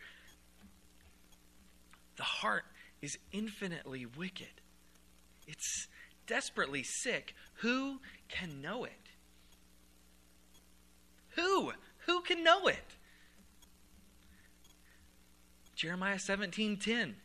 The 2.17 2.23
heart 2.23 2.65
is 3.01 3.17
infinitely 3.31 4.05
wicked, 4.05 4.61
it's 5.47 5.87
desperately 6.27 6.83
sick. 6.83 7.33
Who 7.61 7.99
can 8.29 8.61
know 8.61 8.85
it? 8.85 9.08
Who? 11.39 11.71
Who 12.05 12.21
can 12.21 12.43
know 12.43 12.67
it? 12.67 12.83
Jeremiah 15.75 16.17
17:10. 16.17 17.15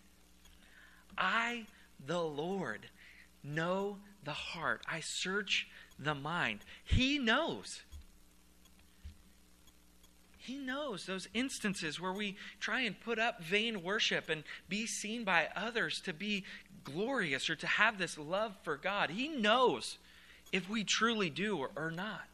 I, 1.19 1.67
the 2.05 2.23
Lord, 2.23 2.91
know 3.43 3.99
the 4.23 4.33
heart. 4.33 4.83
I 4.87 5.01
search 5.01 5.67
the 5.99 6.15
mind. 6.15 6.61
He 6.85 7.19
knows. 7.19 7.83
He 10.39 10.57
knows 10.57 11.07
those 11.07 11.27
instances 11.35 11.99
where 11.99 12.13
we 12.13 12.37
try 12.61 12.83
and 12.83 13.01
put 13.01 13.19
up 13.19 13.43
vain 13.43 13.83
worship 13.83 14.29
and 14.29 14.45
be 14.69 14.87
seen 14.87 15.25
by 15.25 15.49
others 15.57 16.01
to 16.03 16.13
be 16.13 16.45
glorious 16.85 17.49
or 17.49 17.57
to 17.57 17.67
have 17.67 17.99
this 17.99 18.19
love 18.19 18.55
for 18.63 18.77
God. 18.77 19.11
He 19.11 19.29
knows 19.29 19.99
if 20.53 20.69
we 20.69 20.85
truly 20.85 21.31
do 21.31 21.57
or, 21.57 21.71
or 21.75 21.91
not. 21.91 22.29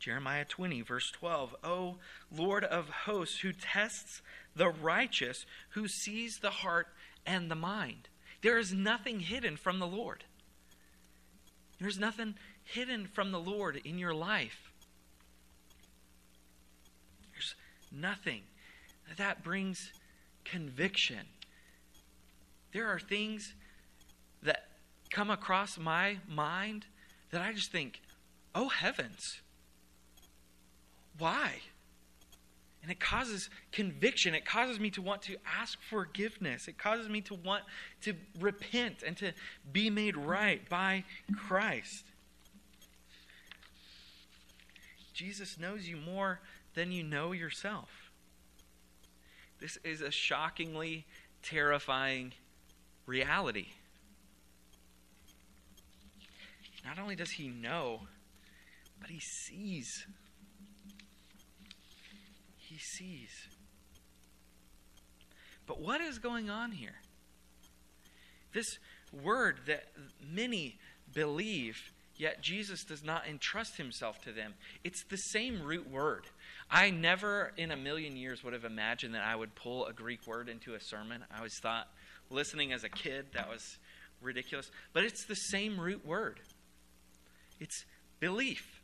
Jeremiah 0.00 0.46
20, 0.46 0.80
verse 0.80 1.10
12. 1.10 1.54
O 1.62 1.96
Lord 2.34 2.64
of 2.64 2.88
hosts, 2.88 3.40
who 3.40 3.52
tests 3.52 4.22
the 4.56 4.70
righteous, 4.70 5.44
who 5.70 5.86
sees 5.86 6.38
the 6.38 6.50
heart 6.50 6.88
and 7.26 7.50
the 7.50 7.54
mind. 7.54 8.08
There 8.42 8.58
is 8.58 8.72
nothing 8.72 9.20
hidden 9.20 9.56
from 9.56 9.78
the 9.78 9.86
Lord. 9.86 10.24
There's 11.78 11.98
nothing 11.98 12.34
hidden 12.64 13.06
from 13.06 13.30
the 13.30 13.40
Lord 13.40 13.80
in 13.84 13.98
your 13.98 14.14
life. 14.14 14.72
There's 17.32 17.54
nothing. 17.92 18.42
That 19.18 19.44
brings 19.44 19.92
conviction. 20.44 21.26
There 22.72 22.88
are 22.88 22.98
things 22.98 23.54
that 24.42 24.68
come 25.10 25.30
across 25.30 25.78
my 25.78 26.18
mind 26.26 26.86
that 27.30 27.42
I 27.42 27.52
just 27.52 27.70
think, 27.70 28.00
oh 28.54 28.68
heavens, 28.68 29.40
why? 31.20 31.60
And 32.82 32.90
it 32.90 32.98
causes 32.98 33.50
conviction. 33.72 34.34
It 34.34 34.44
causes 34.44 34.80
me 34.80 34.90
to 34.90 35.02
want 35.02 35.22
to 35.22 35.36
ask 35.46 35.78
forgiveness. 35.82 36.66
It 36.66 36.78
causes 36.78 37.08
me 37.08 37.20
to 37.22 37.34
want 37.34 37.62
to 38.02 38.14
repent 38.38 39.02
and 39.06 39.16
to 39.18 39.32
be 39.70 39.90
made 39.90 40.16
right 40.16 40.66
by 40.68 41.04
Christ. 41.36 42.04
Jesus 45.12 45.58
knows 45.58 45.86
you 45.86 45.96
more 45.96 46.40
than 46.74 46.90
you 46.90 47.02
know 47.02 47.32
yourself. 47.32 48.10
This 49.60 49.76
is 49.84 50.00
a 50.00 50.10
shockingly 50.10 51.04
terrifying 51.42 52.32
reality. 53.04 53.66
Not 56.84 56.98
only 56.98 57.14
does 57.14 57.32
he 57.32 57.48
know, 57.48 58.00
but 59.00 59.10
he 59.10 59.20
sees 59.20 60.06
he 62.70 62.78
sees. 62.78 63.30
But 65.66 65.80
what 65.80 66.00
is 66.00 66.18
going 66.18 66.50
on 66.50 66.72
here? 66.72 66.94
This 68.52 68.78
word 69.12 69.60
that 69.66 69.84
many 70.32 70.78
believe, 71.12 71.92
yet 72.16 72.42
Jesus 72.42 72.84
does 72.84 73.04
not 73.04 73.26
entrust 73.28 73.76
himself 73.76 74.20
to 74.22 74.32
them, 74.32 74.54
it's 74.84 75.04
the 75.04 75.16
same 75.16 75.62
root 75.62 75.90
word. 75.90 76.26
I 76.70 76.90
never 76.90 77.52
in 77.56 77.72
a 77.72 77.76
million 77.76 78.16
years 78.16 78.44
would 78.44 78.52
have 78.52 78.64
imagined 78.64 79.14
that 79.14 79.24
I 79.24 79.34
would 79.34 79.54
pull 79.54 79.86
a 79.86 79.92
Greek 79.92 80.26
word 80.26 80.48
into 80.48 80.74
a 80.74 80.80
sermon. 80.80 81.24
I 81.32 81.38
always 81.38 81.58
thought, 81.58 81.88
listening 82.30 82.72
as 82.72 82.84
a 82.84 82.88
kid, 82.88 83.26
that 83.34 83.48
was 83.48 83.78
ridiculous. 84.20 84.70
But 84.92 85.04
it's 85.04 85.24
the 85.24 85.34
same 85.34 85.80
root 85.80 86.06
word. 86.06 86.38
It's 87.58 87.84
belief. 88.20 88.80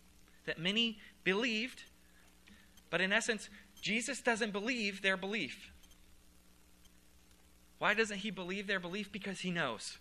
That 0.47 0.59
many 0.61 0.99
believed, 1.25 1.83
but 2.91 3.01
in 3.01 3.13
essence, 3.13 3.49
Jesus 3.81 4.21
doesn't 4.21 4.53
believe 4.53 5.03
their 5.03 5.17
belief. 5.17 5.71
Why 7.79 7.95
doesn't 7.95 8.19
he 8.19 8.31
believe 8.31 8.67
their 8.67 8.81
belief? 8.81 9.13
Because 9.13 9.41
he 9.41 9.51
knows. 9.51 9.99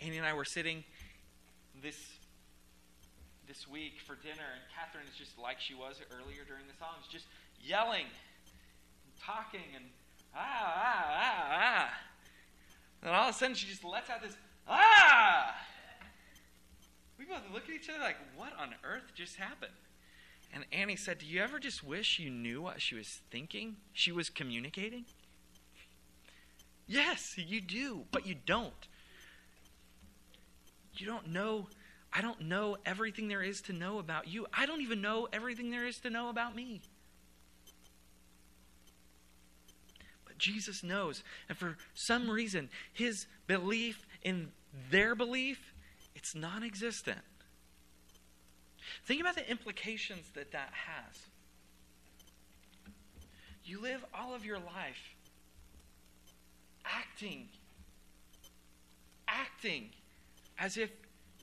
Annie 0.00 0.18
and 0.18 0.26
I 0.26 0.32
were 0.34 0.44
sitting 0.44 0.84
this 1.82 1.96
this 3.46 3.68
week 3.68 4.00
for 4.06 4.14
dinner, 4.16 4.48
and 4.54 4.62
Catherine 4.74 5.04
is 5.10 5.18
just 5.18 5.38
like 5.38 5.60
she 5.60 5.74
was 5.74 6.00
earlier 6.10 6.44
during 6.46 6.66
the 6.66 6.76
songs, 6.78 7.04
just 7.10 7.26
yelling, 7.60 8.06
and 8.06 9.12
talking, 9.20 9.60
and 9.76 9.84
ah, 10.34 10.40
ah, 10.40 11.04
ah, 11.10 11.46
ah. 11.52 11.90
And 13.02 13.14
all 13.14 13.28
of 13.28 13.34
a 13.34 13.38
sudden, 13.38 13.54
she 13.54 13.66
just 13.66 13.84
lets 13.84 14.08
out 14.08 14.22
this 14.22 14.36
ah. 14.66 15.54
We 17.18 17.26
both 17.26 17.42
look 17.52 17.64
at 17.68 17.74
each 17.74 17.88
other 17.88 18.00
like, 18.00 18.16
what 18.36 18.52
on 18.58 18.74
earth 18.82 19.12
just 19.14 19.36
happened? 19.36 19.72
And 20.52 20.64
Annie 20.72 20.96
said, 20.96 21.18
Do 21.18 21.26
you 21.26 21.40
ever 21.40 21.58
just 21.58 21.82
wish 21.82 22.18
you 22.18 22.30
knew 22.30 22.62
what 22.62 22.80
she 22.80 22.94
was 22.94 23.20
thinking? 23.30 23.76
She 23.92 24.12
was 24.12 24.30
communicating? 24.30 25.04
Yes, 26.86 27.34
you 27.36 27.60
do, 27.60 28.04
but 28.10 28.26
you 28.26 28.34
don't. 28.34 28.72
You 30.96 31.06
don't 31.06 31.28
know. 31.28 31.68
I 32.12 32.20
don't 32.20 32.42
know 32.42 32.76
everything 32.86 33.28
there 33.28 33.42
is 33.42 33.60
to 33.62 33.72
know 33.72 33.98
about 33.98 34.28
you. 34.28 34.46
I 34.52 34.66
don't 34.66 34.82
even 34.82 35.00
know 35.00 35.26
everything 35.32 35.70
there 35.70 35.86
is 35.86 35.98
to 36.00 36.10
know 36.10 36.28
about 36.28 36.54
me. 36.54 36.82
But 40.24 40.38
Jesus 40.38 40.84
knows. 40.84 41.24
And 41.48 41.58
for 41.58 41.76
some 41.94 42.30
reason, 42.30 42.68
his 42.92 43.26
belief 43.46 44.06
in 44.22 44.52
their 44.90 45.14
belief, 45.14 45.74
it's 46.14 46.34
non 46.34 46.62
existent. 46.62 47.20
Think 49.04 49.20
about 49.20 49.34
the 49.34 49.48
implications 49.48 50.30
that 50.34 50.52
that 50.52 50.70
has. 50.72 51.26
You 53.64 53.80
live 53.80 54.04
all 54.14 54.34
of 54.34 54.44
your 54.44 54.58
life 54.58 55.14
acting, 56.84 57.48
acting 59.26 59.88
as 60.58 60.76
if 60.76 60.90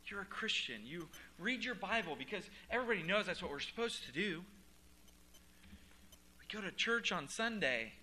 you're 0.05 0.21
a 0.21 0.25
Christian. 0.25 0.81
You 0.83 1.07
read 1.39 1.63
your 1.63 1.75
Bible 1.75 2.15
because 2.17 2.43
everybody 2.69 3.01
knows 3.01 3.25
that's 3.25 3.41
what 3.41 3.50
we're 3.50 3.60
supposed 3.60 4.05
to 4.05 4.12
do. 4.12 4.43
We 6.39 6.60
go 6.60 6.62
to 6.62 6.71
church 6.71 7.12
on 7.12 7.27
Sunday 7.27 7.93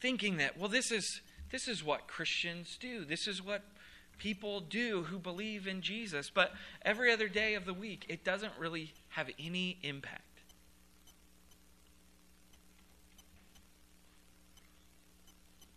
thinking 0.00 0.38
that, 0.38 0.58
well, 0.58 0.68
this 0.68 0.90
is 0.90 1.20
this 1.50 1.68
is 1.68 1.84
what 1.84 2.08
Christians 2.08 2.78
do. 2.80 3.04
This 3.04 3.28
is 3.28 3.44
what 3.44 3.62
people 4.22 4.60
do 4.60 5.02
who 5.02 5.18
believe 5.18 5.66
in 5.66 5.82
Jesus. 5.82 6.30
But 6.32 6.52
every 6.82 7.12
other 7.12 7.26
day 7.26 7.54
of 7.54 7.64
the 7.64 7.74
week, 7.74 8.06
it 8.08 8.24
doesn't 8.24 8.52
really 8.56 8.92
have 9.08 9.28
any 9.36 9.78
impact. 9.82 10.22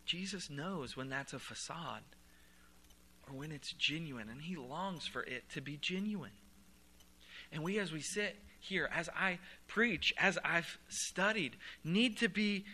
Jesus 0.06 0.48
knows 0.48 0.96
when 0.96 1.10
that's 1.10 1.34
a 1.34 1.40
facade 1.40 2.04
or 3.28 3.36
when 3.36 3.52
it's 3.52 3.74
genuine, 3.74 4.30
and 4.30 4.40
He 4.40 4.56
longs 4.56 5.08
for 5.08 5.24
it 5.24 5.50
to 5.56 5.62
be 5.62 5.78
genuine. 5.78 6.38
And 7.52 7.64
we, 7.64 7.80
as 7.80 7.92
we 7.92 8.02
sit 8.02 8.38
here, 8.60 8.88
as 8.94 9.10
I 9.16 9.40
preach, 9.68 10.14
as 10.20 10.38
I've 10.46 10.78
studied, 10.88 11.58
need 11.84 12.18
to 12.18 12.30
be 12.30 12.66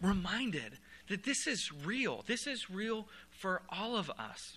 reminded 0.00 0.78
that 1.10 1.24
this 1.24 1.46
is 1.46 1.70
real. 1.84 2.24
This 2.26 2.46
is 2.46 2.70
real 2.70 3.06
for 3.30 3.60
all 3.68 3.96
of 3.96 4.08
us. 4.18 4.56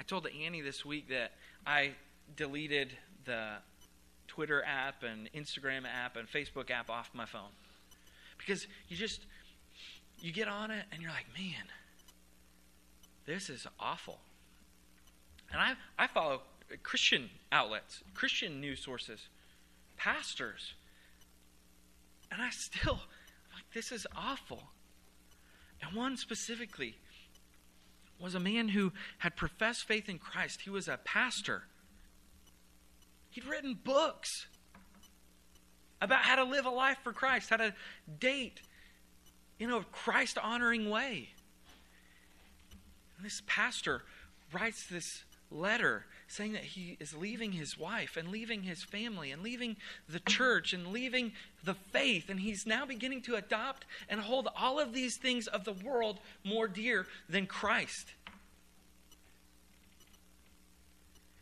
I 0.00 0.02
told 0.02 0.26
Annie 0.26 0.62
this 0.62 0.82
week 0.82 1.10
that 1.10 1.32
I 1.66 1.92
deleted 2.34 2.96
the 3.26 3.56
Twitter 4.28 4.64
app 4.64 5.02
and 5.02 5.30
Instagram 5.34 5.82
app 5.84 6.16
and 6.16 6.26
Facebook 6.26 6.70
app 6.70 6.88
off 6.88 7.10
my 7.12 7.26
phone. 7.26 7.50
Because 8.38 8.66
you 8.88 8.96
just 8.96 9.20
you 10.18 10.32
get 10.32 10.48
on 10.48 10.70
it 10.70 10.86
and 10.90 11.02
you're 11.02 11.10
like, 11.10 11.26
man, 11.36 11.66
this 13.26 13.50
is 13.50 13.66
awful. 13.78 14.20
And 15.52 15.60
I 15.60 15.74
I 15.98 16.06
follow 16.06 16.40
Christian 16.82 17.28
outlets, 17.52 18.02
Christian 18.14 18.58
news 18.58 18.82
sources, 18.82 19.28
pastors. 19.98 20.72
And 22.32 22.40
I 22.40 22.48
still 22.48 22.94
I'm 22.94 23.54
like, 23.54 23.70
this 23.74 23.92
is 23.92 24.06
awful. 24.16 24.62
And 25.82 25.94
one 25.94 26.16
specifically 26.16 26.96
was 28.20 28.34
a 28.34 28.40
man 28.40 28.68
who 28.68 28.92
had 29.18 29.36
professed 29.36 29.84
faith 29.84 30.08
in 30.08 30.18
Christ. 30.18 30.62
He 30.62 30.70
was 30.70 30.88
a 30.88 30.98
pastor. 31.04 31.64
He'd 33.30 33.46
written 33.46 33.78
books 33.82 34.46
about 36.02 36.20
how 36.20 36.36
to 36.36 36.44
live 36.44 36.66
a 36.66 36.70
life 36.70 36.98
for 37.02 37.12
Christ, 37.12 37.50
how 37.50 37.56
to 37.56 37.74
date 38.18 38.60
in 39.58 39.70
a 39.70 39.82
Christ 39.92 40.38
honoring 40.38 40.90
way. 40.90 41.30
And 43.16 43.24
this 43.24 43.42
pastor 43.46 44.02
writes 44.52 44.86
this 44.86 45.24
letter 45.50 46.06
saying 46.30 46.52
that 46.52 46.62
he 46.62 46.96
is 47.00 47.12
leaving 47.12 47.50
his 47.50 47.76
wife 47.76 48.16
and 48.16 48.28
leaving 48.28 48.62
his 48.62 48.84
family 48.84 49.32
and 49.32 49.42
leaving 49.42 49.76
the 50.08 50.20
church 50.20 50.72
and 50.72 50.86
leaving 50.86 51.32
the 51.64 51.74
faith. 51.74 52.30
And 52.30 52.38
he's 52.38 52.64
now 52.64 52.86
beginning 52.86 53.22
to 53.22 53.34
adopt 53.34 53.84
and 54.08 54.20
hold 54.20 54.48
all 54.56 54.78
of 54.78 54.92
these 54.92 55.16
things 55.16 55.48
of 55.48 55.64
the 55.64 55.72
world 55.72 56.20
more 56.44 56.68
dear 56.68 57.06
than 57.28 57.46
Christ. 57.46 58.12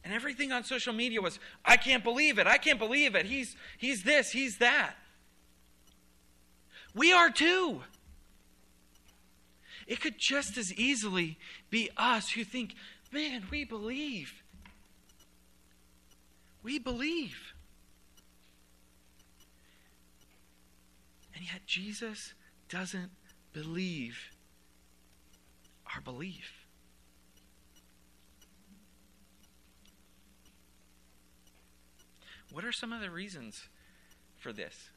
And 0.03 0.15
everything 0.15 0.53
on 0.53 0.65
social 0.65 0.95
media 0.95 1.21
was, 1.21 1.39
I 1.67 1.77
can't 1.77 2.03
believe 2.03 2.39
it. 2.39 2.47
I 2.47 2.57
can't 2.57 2.79
believe 2.79 3.15
it. 3.15 3.27
He's, 3.27 3.57
he's 3.77 4.05
this, 4.05 4.31
he's 4.31 4.57
that. 4.57 4.95
We 6.95 7.13
are 7.13 7.29
too. 7.29 7.83
It 9.87 10.01
could 10.01 10.17
just 10.17 10.57
as 10.57 10.73
easily 10.73 11.37
be 11.69 11.91
us 11.99 12.31
who 12.31 12.43
think, 12.43 12.75
man, 13.13 13.45
we 13.51 13.65
believe. 13.65 14.33
We 16.69 16.79
believe. 16.79 17.55
And 21.35 21.43
yet 21.43 21.65
Jesus 21.65 22.35
doesn't 22.69 23.11
believe 23.55 24.19
our 25.95 26.03
belief. 26.03 26.67
What 32.53 32.67
are 32.67 32.73
some 32.73 32.93
of 32.93 33.01
the 33.01 33.11
reasons 33.11 33.63
for 34.37 34.53
this? 34.53 34.91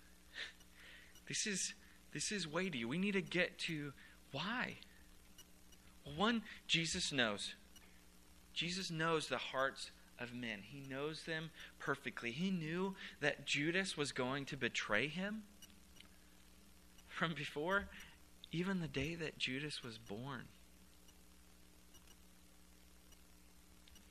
This 1.29 1.47
is 1.47 1.73
this 2.12 2.34
is 2.34 2.45
weighty. 2.45 2.84
We 2.84 2.97
need 2.97 3.13
to 3.13 3.21
get 3.21 3.57
to 3.60 3.93
why. 4.34 4.79
One, 6.17 6.41
Jesus 6.67 7.13
knows. 7.13 7.55
Jesus 8.53 8.91
knows 8.91 9.29
the 9.29 9.38
hearts 9.38 9.91
of 10.21 10.34
men. 10.34 10.60
He 10.63 10.84
knows 10.89 11.23
them 11.23 11.51
perfectly. 11.79 12.31
He 12.31 12.51
knew 12.51 12.95
that 13.19 13.45
Judas 13.45 13.97
was 13.97 14.12
going 14.12 14.45
to 14.45 14.57
betray 14.57 15.07
him 15.07 15.43
from 17.07 17.34
before 17.34 17.88
even 18.51 18.81
the 18.81 18.88
day 18.88 19.15
that 19.15 19.38
Judas 19.38 19.84
was 19.84 19.97
born. 19.97 20.43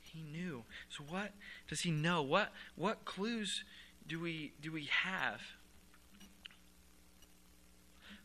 He 0.01 0.23
knew. 0.23 0.63
So 0.89 1.03
what 1.07 1.31
does 1.69 1.81
he 1.81 1.91
know? 1.91 2.21
What 2.21 2.51
what 2.75 3.05
clues 3.05 3.63
do 4.07 4.19
we 4.19 4.53
do 4.61 4.71
we 4.71 4.85
have? 4.85 5.41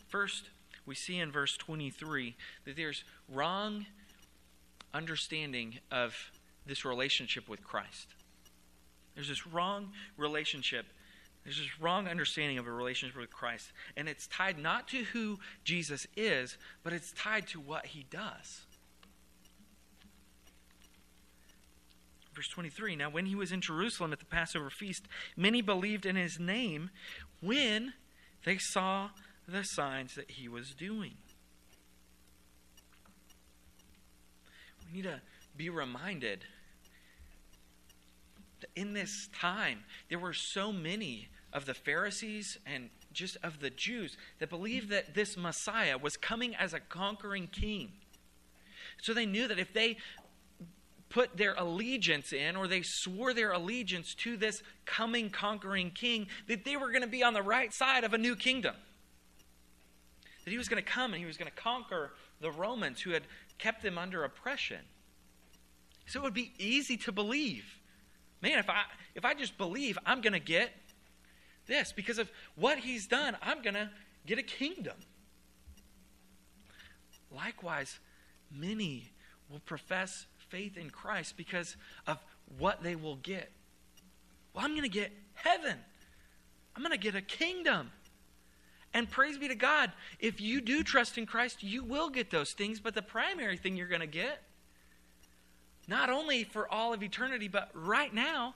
First, 0.09 0.51
we 0.85 0.95
see 0.95 1.19
in 1.19 1.31
verse 1.31 1.57
23 1.57 2.37
that 2.65 2.77
there's 2.77 3.05
wrong 3.29 3.87
understanding 4.95 5.79
of 5.91 6.31
this 6.67 6.85
relationship 6.85 7.49
with 7.49 7.63
Christ. 7.63 8.09
There's 9.15 9.29
this 9.29 9.47
wrong 9.47 9.93
relationship. 10.17 10.87
There's 11.45 11.59
this 11.59 11.81
wrong 11.81 12.07
understanding 12.09 12.59
of 12.59 12.67
a 12.67 12.73
relationship 12.73 13.19
with 13.19 13.31
Christ. 13.31 13.73
And 13.97 14.09
it's 14.09 14.27
tied 14.27 14.59
not 14.59 14.89
to 14.89 15.05
who 15.05 15.39
Jesus 15.65 16.07
is, 16.17 16.59
but 16.83 16.93
it's 16.93 17.13
tied 17.13 17.47
to 17.49 17.61
what 17.61 17.87
he 17.87 18.05
does. 18.11 18.63
Verse 22.35 22.49
23 22.49 22.97
Now, 22.97 23.09
when 23.09 23.27
he 23.27 23.35
was 23.35 23.53
in 23.53 23.63
Jerusalem 23.63 24.13
at 24.13 24.19
the 24.19 24.27
Passover 24.27 24.69
feast, 24.69 25.07
many 25.37 25.63
believed 25.63 26.05
in 26.05 26.17
his 26.17 26.39
name 26.39 26.91
when 27.41 27.95
they 28.45 28.59
saw 28.59 29.09
the 29.49 29.63
signs 29.63 30.15
that 30.15 30.33
he 30.33 30.49
was 30.49 30.75
doing. 30.75 31.15
We 34.87 34.99
need 34.99 35.05
to 35.05 35.21
be 35.57 35.71
reminded 35.71 36.45
in 38.75 38.95
this 38.95 39.29
time, 39.33 39.85
there 40.09 40.19
were 40.19 40.33
so 40.33 40.73
many 40.73 41.29
of 41.53 41.67
the 41.67 41.75
Pharisees 41.75 42.59
and 42.67 42.91
just 43.13 43.37
of 43.43 43.61
the 43.61 43.71
Jews 43.71 44.17
that 44.39 44.51
believed 44.51 44.91
that 44.91 45.15
this 45.15 45.37
Messiah 45.37 45.97
was 45.99 46.17
coming 46.17 46.55
as 46.55 46.75
a 46.75 46.81
conquering 46.81 47.47
king. 47.47 47.93
So 49.03 49.15
they 49.15 49.27
knew 49.27 49.49
that 49.49 49.59
if 49.59 49.73
they 49.73 49.97
put 51.09 51.37
their 51.37 51.55
allegiance 51.55 52.33
in, 52.33 52.57
or 52.57 52.67
they 52.67 52.83
swore 52.83 53.33
their 53.33 53.53
allegiance 53.53 54.15
to 54.15 54.37
this 54.37 54.63
coming 54.85 55.31
conquering 55.31 55.91
king, 55.91 56.27
that 56.49 56.65
they 56.65 56.77
were 56.77 56.91
going 56.91 57.03
to 57.03 57.09
be 57.09 57.23
on 57.23 57.33
the 57.33 57.43
right 57.43 57.73
side 57.73 58.05
of 58.05 58.13
a 58.13 58.19
new 58.19 58.37
kingdom. 58.37 58.75
That 60.45 60.51
he 60.51 60.59
was 60.59 60.69
going 60.69 60.83
to 60.83 60.89
come 60.89 61.13
and 61.13 61.21
he 61.21 61.27
was 61.27 61.37
going 61.37 61.51
to 61.51 61.57
conquer 61.57 62.13
the 62.41 62.51
Romans 62.51 63.01
who 63.01 63.11
had 63.11 63.23
kept 63.59 63.83
them 63.83 63.99
under 63.99 64.25
oppression. 64.25 64.81
So 66.07 66.21
it 66.21 66.23
would 66.23 66.35
be 66.35 66.53
easy 66.59 66.97
to 66.99 67.13
believe. 67.13 67.76
Man, 68.43 68.59
if 68.59 68.69
I 68.69 68.83
if 69.15 69.25
I 69.25 69.35
just 69.35 69.57
believe, 69.57 69.99
I'm 70.05 70.21
going 70.21 70.33
to 70.33 70.39
get 70.41 70.71
this 71.67 71.93
because 71.93 72.19
of 72.19 72.31
what 72.55 72.79
he's 72.79 73.07
done, 73.07 73.37
I'm 73.43 73.63
going 73.63 73.75
to 73.75 73.91
get 74.27 74.39
a 74.39 74.43
kingdom. 74.43 74.97
Likewise, 77.35 77.99
many 78.51 79.11
will 79.51 79.61
profess 79.61 80.27
faith 80.49 80.77
in 80.77 80.91
Christ 80.91 81.37
because 81.37 81.77
of 82.07 82.19
what 82.59 82.83
they 82.83 82.95
will 82.97 83.17
get. 83.17 83.51
Well, 84.55 84.65
I'm 84.65 84.73
going 84.73 84.83
to 84.83 84.89
get 84.89 85.13
heaven. 85.35 85.77
I'm 86.75 86.83
going 86.83 86.93
to 86.93 86.99
get 86.99 87.15
a 87.15 87.23
kingdom. 87.23 87.91
And 88.95 89.11
praise 89.11 89.37
be 89.37 89.49
to 89.49 89.55
God, 89.55 89.93
if 90.21 90.41
you 90.41 90.61
do 90.61 90.83
trust 90.83 91.19
in 91.19 91.27
Christ, 91.27 91.63
you 91.63 91.85
will 91.85 92.09
get 92.09 92.31
those 92.31 92.53
things. 92.53 92.81
But 92.81 92.95
the 92.95 93.03
primary 93.03 93.57
thing 93.57 93.77
you're 93.77 93.89
going 93.89 94.01
to 94.01 94.07
get, 94.07 94.43
not 95.89 96.11
only 96.11 96.45
for 96.45 96.73
all 96.73 96.93
of 96.93 97.03
eternity, 97.03 97.49
but 97.49 97.71
right 97.75 98.13
now, 98.13 98.55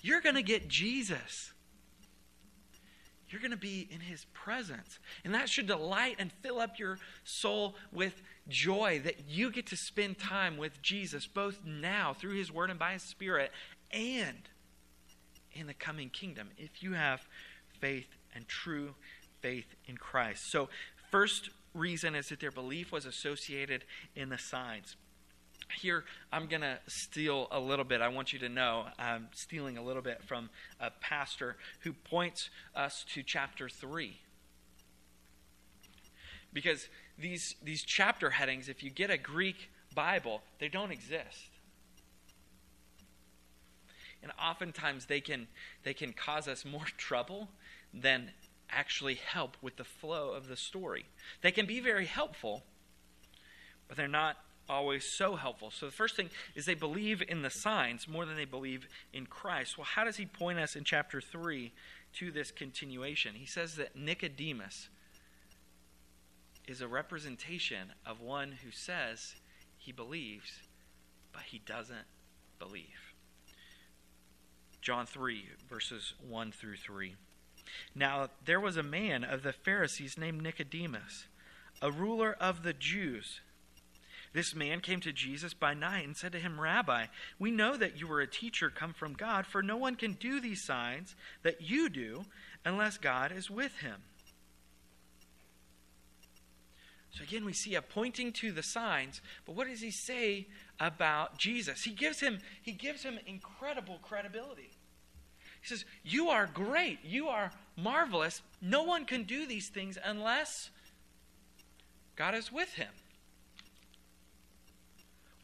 you're 0.00 0.20
going 0.20 0.34
to 0.34 0.42
get 0.42 0.68
Jesus. 0.68 1.52
You're 3.28 3.40
going 3.40 3.52
to 3.52 3.56
be 3.56 3.88
in 3.90 4.00
his 4.00 4.26
presence. 4.34 4.98
And 5.24 5.34
that 5.34 5.48
should 5.48 5.66
delight 5.66 6.16
and 6.18 6.30
fill 6.30 6.60
up 6.60 6.78
your 6.78 6.98
soul 7.24 7.76
with 7.90 8.20
joy 8.48 9.00
that 9.04 9.28
you 9.28 9.50
get 9.50 9.66
to 9.68 9.76
spend 9.76 10.18
time 10.18 10.58
with 10.58 10.82
Jesus, 10.82 11.26
both 11.26 11.60
now 11.64 12.12
through 12.12 12.36
his 12.36 12.52
word 12.52 12.68
and 12.68 12.78
by 12.78 12.92
his 12.92 13.02
spirit, 13.02 13.50
and 13.90 14.48
in 15.52 15.66
the 15.66 15.74
coming 15.74 16.10
kingdom, 16.10 16.48
if 16.58 16.82
you 16.82 16.92
have 16.92 17.26
faith 17.80 18.08
and 18.34 18.46
true 18.48 18.94
faith 19.40 19.76
in 19.86 19.96
Christ. 19.96 20.50
So, 20.50 20.68
first 21.10 21.50
reason 21.74 22.14
is 22.14 22.28
that 22.28 22.40
their 22.40 22.50
belief 22.50 22.92
was 22.92 23.06
associated 23.06 23.84
in 24.14 24.28
the 24.28 24.38
signs 24.38 24.96
here 25.74 26.04
I'm 26.32 26.46
going 26.46 26.62
to 26.62 26.78
steal 26.86 27.48
a 27.50 27.60
little 27.60 27.84
bit. 27.84 28.00
I 28.00 28.08
want 28.08 28.32
you 28.32 28.38
to 28.40 28.48
know 28.48 28.86
I'm 28.98 29.28
stealing 29.32 29.78
a 29.78 29.82
little 29.82 30.02
bit 30.02 30.22
from 30.24 30.50
a 30.80 30.90
pastor 30.90 31.56
who 31.80 31.92
points 31.92 32.50
us 32.74 33.04
to 33.14 33.22
chapter 33.22 33.68
3. 33.68 34.18
Because 36.52 36.88
these, 37.18 37.54
these 37.62 37.82
chapter 37.82 38.30
headings, 38.30 38.68
if 38.68 38.82
you 38.82 38.90
get 38.90 39.10
a 39.10 39.18
Greek 39.18 39.70
Bible, 39.94 40.42
they 40.58 40.68
don't 40.68 40.90
exist. 40.90 41.50
And 44.22 44.32
oftentimes 44.40 45.06
they 45.06 45.20
can, 45.20 45.48
they 45.82 45.94
can 45.94 46.12
cause 46.12 46.46
us 46.46 46.64
more 46.64 46.86
trouble 46.96 47.48
than 47.92 48.30
actually 48.70 49.14
help 49.14 49.56
with 49.60 49.76
the 49.76 49.84
flow 49.84 50.30
of 50.30 50.48
the 50.48 50.56
story. 50.56 51.04
They 51.42 51.52
can 51.52 51.66
be 51.66 51.80
very 51.80 52.06
helpful, 52.06 52.62
but 53.88 53.96
they're 53.96 54.08
not 54.08 54.36
always 54.72 55.04
so 55.04 55.36
helpful. 55.36 55.70
So 55.70 55.86
the 55.86 55.92
first 55.92 56.16
thing 56.16 56.30
is 56.54 56.64
they 56.64 56.74
believe 56.74 57.22
in 57.28 57.42
the 57.42 57.50
signs 57.50 58.08
more 58.08 58.24
than 58.24 58.36
they 58.36 58.44
believe 58.44 58.88
in 59.12 59.26
Christ. 59.26 59.78
Well, 59.78 59.84
how 59.84 60.04
does 60.04 60.16
he 60.16 60.26
point 60.26 60.58
us 60.58 60.74
in 60.74 60.84
chapter 60.84 61.20
3 61.20 61.72
to 62.14 62.30
this 62.30 62.50
continuation? 62.50 63.34
He 63.34 63.46
says 63.46 63.76
that 63.76 63.94
Nicodemus 63.94 64.88
is 66.66 66.80
a 66.80 66.88
representation 66.88 67.92
of 68.06 68.20
one 68.20 68.52
who 68.64 68.70
says 68.70 69.34
he 69.78 69.92
believes, 69.92 70.60
but 71.32 71.42
he 71.42 71.60
doesn't 71.64 72.06
believe. 72.58 73.14
John 74.80 75.06
3, 75.06 75.44
verses 75.68 76.14
1 76.28 76.52
through 76.52 76.76
3. 76.76 77.14
Now, 77.94 78.28
there 78.44 78.60
was 78.60 78.76
a 78.76 78.82
man 78.82 79.22
of 79.22 79.42
the 79.42 79.52
Pharisees 79.52 80.18
named 80.18 80.42
Nicodemus, 80.42 81.26
a 81.80 81.90
ruler 81.90 82.36
of 82.40 82.62
the 82.62 82.72
Jews. 82.72 83.40
This 84.32 84.54
man 84.54 84.80
came 84.80 85.00
to 85.00 85.12
Jesus 85.12 85.52
by 85.52 85.74
night 85.74 86.06
and 86.06 86.16
said 86.16 86.32
to 86.32 86.38
him, 86.38 86.58
Rabbi, 86.58 87.06
we 87.38 87.50
know 87.50 87.76
that 87.76 88.00
you 88.00 88.10
are 88.12 88.20
a 88.20 88.26
teacher 88.26 88.70
come 88.70 88.94
from 88.94 89.12
God, 89.12 89.46
for 89.46 89.62
no 89.62 89.76
one 89.76 89.94
can 89.94 90.14
do 90.14 90.40
these 90.40 90.64
signs 90.64 91.14
that 91.42 91.60
you 91.60 91.90
do 91.90 92.24
unless 92.64 92.96
God 92.96 93.30
is 93.30 93.50
with 93.50 93.76
him. 93.78 93.96
So 97.10 97.22
again, 97.24 97.44
we 97.44 97.52
see 97.52 97.74
a 97.74 97.82
pointing 97.82 98.32
to 98.34 98.52
the 98.52 98.62
signs, 98.62 99.20
but 99.44 99.54
what 99.54 99.68
does 99.68 99.82
he 99.82 99.90
say 99.90 100.46
about 100.80 101.36
Jesus? 101.36 101.82
He 101.82 101.90
gives 101.90 102.20
him, 102.20 102.38
he 102.62 102.72
gives 102.72 103.02
him 103.02 103.18
incredible 103.26 103.98
credibility. 104.00 104.70
He 105.60 105.68
says, 105.68 105.84
You 106.02 106.30
are 106.30 106.46
great. 106.46 107.00
You 107.04 107.28
are 107.28 107.52
marvelous. 107.76 108.40
No 108.62 108.82
one 108.82 109.04
can 109.04 109.24
do 109.24 109.46
these 109.46 109.68
things 109.68 109.98
unless 110.02 110.70
God 112.16 112.34
is 112.34 112.50
with 112.50 112.72
him. 112.74 112.88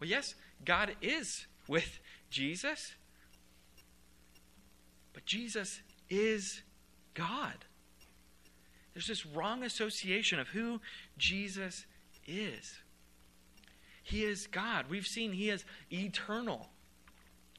Well, 0.00 0.08
yes, 0.08 0.34
God 0.64 0.94
is 1.02 1.46
with 1.66 1.98
Jesus, 2.30 2.94
but 5.12 5.24
Jesus 5.24 5.80
is 6.08 6.62
God. 7.14 7.64
There's 8.94 9.06
this 9.06 9.26
wrong 9.26 9.62
association 9.62 10.38
of 10.38 10.48
who 10.48 10.80
Jesus 11.16 11.86
is. 12.26 12.78
He 14.02 14.24
is 14.24 14.46
God. 14.46 14.86
We've 14.88 15.06
seen 15.06 15.32
He 15.32 15.50
is 15.50 15.64
eternal. 15.92 16.68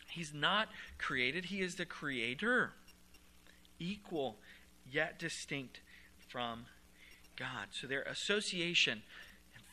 He's 0.09 0.33
not 0.33 0.69
created, 0.97 1.45
He 1.45 1.61
is 1.61 1.75
the 1.75 1.85
creator, 1.85 2.71
equal 3.77 4.37
yet 4.91 5.19
distinct 5.19 5.81
from 6.27 6.65
God. 7.37 7.67
So 7.71 7.87
their 7.87 8.01
association 8.03 9.03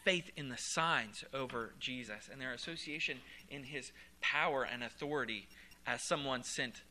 faith 0.06 0.30
in 0.36 0.48
the 0.48 0.56
signs 0.56 1.24
over 1.34 1.72
Jesus 1.80 2.30
and 2.30 2.40
their 2.40 2.52
association 2.52 3.18
in 3.50 3.64
his 3.64 3.90
power 4.20 4.62
and 4.62 4.84
authority 4.84 5.48
as 5.84 6.00
someone 6.00 6.44
sent 6.44 6.82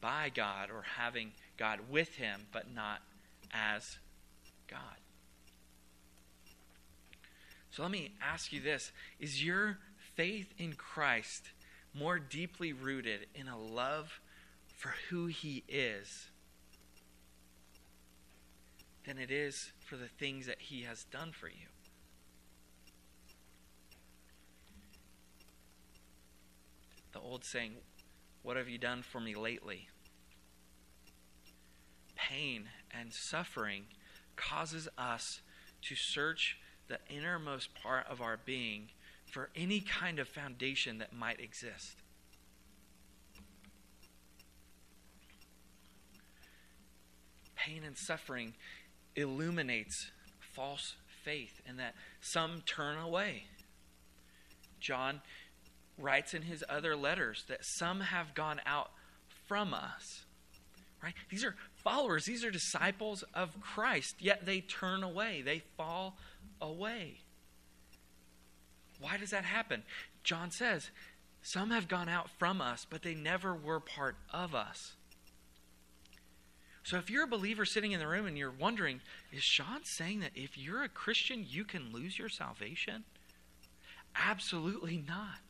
by 0.00 0.32
God 0.34 0.68
or 0.68 0.84
having 0.98 1.30
God 1.56 1.78
with 1.88 2.16
him, 2.16 2.40
but 2.52 2.74
not 2.74 3.02
as 3.52 3.98
God. 4.66 4.80
So 7.70 7.82
let 7.82 7.92
me 7.92 8.14
ask 8.20 8.52
you 8.52 8.60
this 8.60 8.90
Is 9.20 9.44
your 9.44 9.78
faith 10.16 10.52
in 10.58 10.72
Christ 10.72 11.50
more 11.94 12.18
deeply 12.18 12.72
rooted 12.72 13.28
in 13.32 13.46
a 13.46 13.56
love 13.56 14.20
for 14.74 14.92
who 15.08 15.26
he 15.26 15.62
is 15.68 16.26
than 19.06 19.18
it 19.18 19.30
is 19.30 19.70
for 19.78 19.96
the 19.96 20.08
things 20.08 20.46
that 20.46 20.58
he 20.58 20.82
has 20.82 21.04
done 21.04 21.30
for 21.30 21.46
you? 21.46 21.68
The 27.16 27.22
old 27.22 27.44
saying, 27.44 27.72
What 28.42 28.58
have 28.58 28.68
you 28.68 28.76
done 28.76 29.02
for 29.02 29.20
me 29.20 29.34
lately? 29.34 29.88
Pain 32.14 32.68
and 32.90 33.12
suffering 33.12 33.84
causes 34.36 34.86
us 34.98 35.40
to 35.82 35.94
search 35.94 36.58
the 36.88 36.98
innermost 37.08 37.74
part 37.74 38.06
of 38.06 38.20
our 38.20 38.38
being 38.44 38.90
for 39.24 39.48
any 39.56 39.80
kind 39.80 40.18
of 40.18 40.28
foundation 40.28 40.98
that 40.98 41.14
might 41.14 41.40
exist. 41.40 41.96
Pain 47.54 47.82
and 47.82 47.96
suffering 47.96 48.52
illuminates 49.16 50.10
false 50.38 50.96
faith 51.24 51.62
and 51.66 51.78
that 51.78 51.94
some 52.20 52.62
turn 52.66 52.98
away. 52.98 53.44
John 54.80 55.22
writes 55.98 56.34
in 56.34 56.42
his 56.42 56.64
other 56.68 56.96
letters 56.96 57.44
that 57.48 57.64
some 57.64 58.00
have 58.00 58.34
gone 58.34 58.60
out 58.66 58.90
from 59.46 59.72
us. 59.72 60.24
Right? 61.02 61.14
These 61.30 61.44
are 61.44 61.54
followers, 61.84 62.24
these 62.24 62.44
are 62.44 62.50
disciples 62.50 63.22
of 63.34 63.60
Christ, 63.60 64.16
yet 64.18 64.46
they 64.46 64.60
turn 64.60 65.02
away, 65.02 65.42
they 65.42 65.62
fall 65.76 66.16
away. 66.60 67.20
Why 69.00 69.16
does 69.16 69.30
that 69.30 69.44
happen? 69.44 69.82
John 70.24 70.50
says, 70.50 70.90
Some 71.42 71.70
have 71.70 71.86
gone 71.86 72.08
out 72.08 72.30
from 72.38 72.60
us, 72.60 72.86
but 72.88 73.02
they 73.02 73.14
never 73.14 73.54
were 73.54 73.80
part 73.80 74.16
of 74.32 74.54
us. 74.54 74.94
So 76.82 76.98
if 76.98 77.10
you're 77.10 77.24
a 77.24 77.28
believer 77.28 77.64
sitting 77.64 77.92
in 77.92 77.98
the 77.98 78.06
room 78.06 78.26
and 78.26 78.38
you're 78.38 78.52
wondering, 78.52 79.00
is 79.32 79.42
Sean 79.42 79.80
saying 79.82 80.20
that 80.20 80.30
if 80.36 80.56
you're 80.56 80.84
a 80.84 80.88
Christian, 80.88 81.44
you 81.46 81.64
can 81.64 81.92
lose 81.92 82.16
your 82.16 82.28
salvation? 82.28 83.02
Absolutely 84.14 85.04
not. 85.06 85.40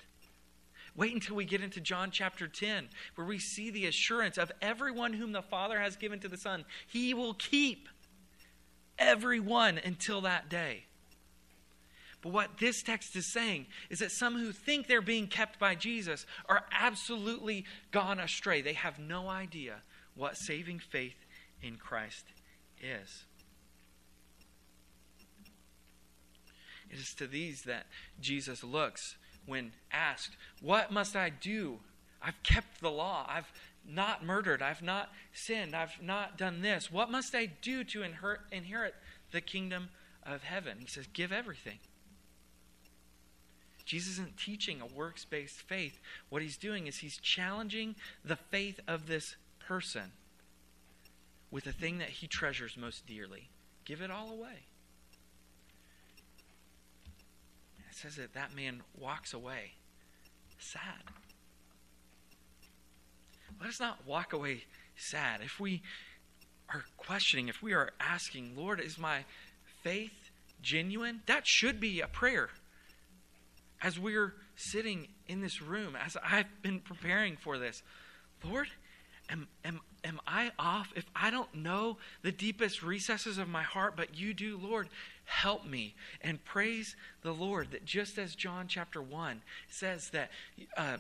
Wait 0.96 1.12
until 1.12 1.36
we 1.36 1.44
get 1.44 1.60
into 1.60 1.80
John 1.80 2.10
chapter 2.10 2.48
10, 2.48 2.88
where 3.14 3.26
we 3.26 3.38
see 3.38 3.70
the 3.70 3.86
assurance 3.86 4.38
of 4.38 4.50
everyone 4.62 5.12
whom 5.12 5.32
the 5.32 5.42
Father 5.42 5.78
has 5.78 5.96
given 5.96 6.20
to 6.20 6.28
the 6.28 6.38
Son. 6.38 6.64
He 6.86 7.12
will 7.12 7.34
keep 7.34 7.88
everyone 8.98 9.78
until 9.78 10.22
that 10.22 10.48
day. 10.48 10.84
But 12.22 12.32
what 12.32 12.58
this 12.58 12.82
text 12.82 13.14
is 13.14 13.30
saying 13.32 13.66
is 13.90 13.98
that 13.98 14.10
some 14.10 14.38
who 14.38 14.52
think 14.52 14.86
they're 14.86 15.02
being 15.02 15.26
kept 15.26 15.58
by 15.58 15.74
Jesus 15.74 16.24
are 16.48 16.64
absolutely 16.72 17.66
gone 17.92 18.18
astray. 18.18 18.62
They 18.62 18.72
have 18.72 18.98
no 18.98 19.28
idea 19.28 19.82
what 20.14 20.36
saving 20.36 20.78
faith 20.78 21.26
in 21.62 21.76
Christ 21.76 22.24
is. 22.80 23.24
It 26.90 26.98
is 26.98 27.14
to 27.14 27.26
these 27.26 27.62
that 27.62 27.86
Jesus 28.20 28.64
looks 28.64 29.16
when 29.46 29.72
asked, 29.92 30.36
What 30.60 30.90
must 30.92 31.16
I 31.16 31.30
do? 31.30 31.78
I've 32.22 32.42
kept 32.42 32.80
the 32.80 32.90
law. 32.90 33.26
I've 33.28 33.50
not 33.88 34.24
murdered. 34.24 34.62
I've 34.62 34.82
not 34.82 35.12
sinned. 35.32 35.74
I've 35.74 36.02
not 36.02 36.36
done 36.36 36.60
this. 36.60 36.90
What 36.90 37.10
must 37.10 37.34
I 37.34 37.46
do 37.46 37.84
to 37.84 38.02
inherit 38.50 38.94
the 39.30 39.40
kingdom 39.40 39.88
of 40.24 40.42
heaven? 40.42 40.78
He 40.80 40.86
says, 40.86 41.06
Give 41.12 41.32
everything. 41.32 41.78
Jesus 43.84 44.14
isn't 44.14 44.36
teaching 44.36 44.80
a 44.80 44.86
works 44.86 45.24
based 45.24 45.62
faith. 45.62 46.00
What 46.28 46.42
he's 46.42 46.56
doing 46.56 46.88
is 46.88 46.98
he's 46.98 47.18
challenging 47.18 47.94
the 48.24 48.36
faith 48.36 48.80
of 48.88 49.06
this 49.06 49.36
person 49.60 50.12
with 51.50 51.64
the 51.64 51.72
thing 51.72 51.98
that 51.98 52.08
he 52.08 52.26
treasures 52.26 52.76
most 52.76 53.06
dearly. 53.06 53.48
Give 53.84 54.02
it 54.02 54.10
all 54.10 54.30
away. 54.30 54.66
It 57.96 58.00
says 58.00 58.16
that 58.16 58.34
that 58.34 58.54
man 58.54 58.82
walks 58.98 59.32
away 59.32 59.72
sad. 60.58 60.82
Let 63.58 63.70
us 63.70 63.80
not 63.80 64.06
walk 64.06 64.34
away 64.34 64.64
sad. 64.96 65.40
If 65.42 65.58
we 65.58 65.80
are 66.68 66.84
questioning, 66.98 67.48
if 67.48 67.62
we 67.62 67.72
are 67.72 67.92
asking, 67.98 68.54
Lord, 68.54 68.80
is 68.80 68.98
my 68.98 69.24
faith 69.82 70.12
genuine? 70.60 71.22
That 71.24 71.46
should 71.46 71.80
be 71.80 72.02
a 72.02 72.06
prayer. 72.06 72.50
As 73.82 73.98
we're 73.98 74.34
sitting 74.56 75.08
in 75.26 75.40
this 75.40 75.62
room, 75.62 75.96
as 75.96 76.18
I've 76.22 76.60
been 76.60 76.80
preparing 76.80 77.38
for 77.38 77.56
this, 77.56 77.82
Lord, 78.44 78.68
am, 79.30 79.48
am, 79.64 79.80
am 80.04 80.20
I 80.26 80.52
off? 80.58 80.92
If 80.96 81.06
I 81.14 81.30
don't 81.30 81.54
know 81.54 81.96
the 82.20 82.32
deepest 82.32 82.82
recesses 82.82 83.38
of 83.38 83.48
my 83.48 83.62
heart, 83.62 83.94
but 83.96 84.18
you 84.18 84.34
do, 84.34 84.58
Lord, 84.62 84.88
help 85.26 85.66
me. 85.66 85.94
And 86.22 86.42
praise 86.44 86.96
the 87.22 87.32
Lord 87.32 87.72
that 87.72 87.84
just 87.84 88.16
as 88.16 88.34
John 88.34 88.66
chapter 88.68 89.02
1 89.02 89.42
says 89.68 90.08
that 90.10 90.30
uh, 90.76 90.96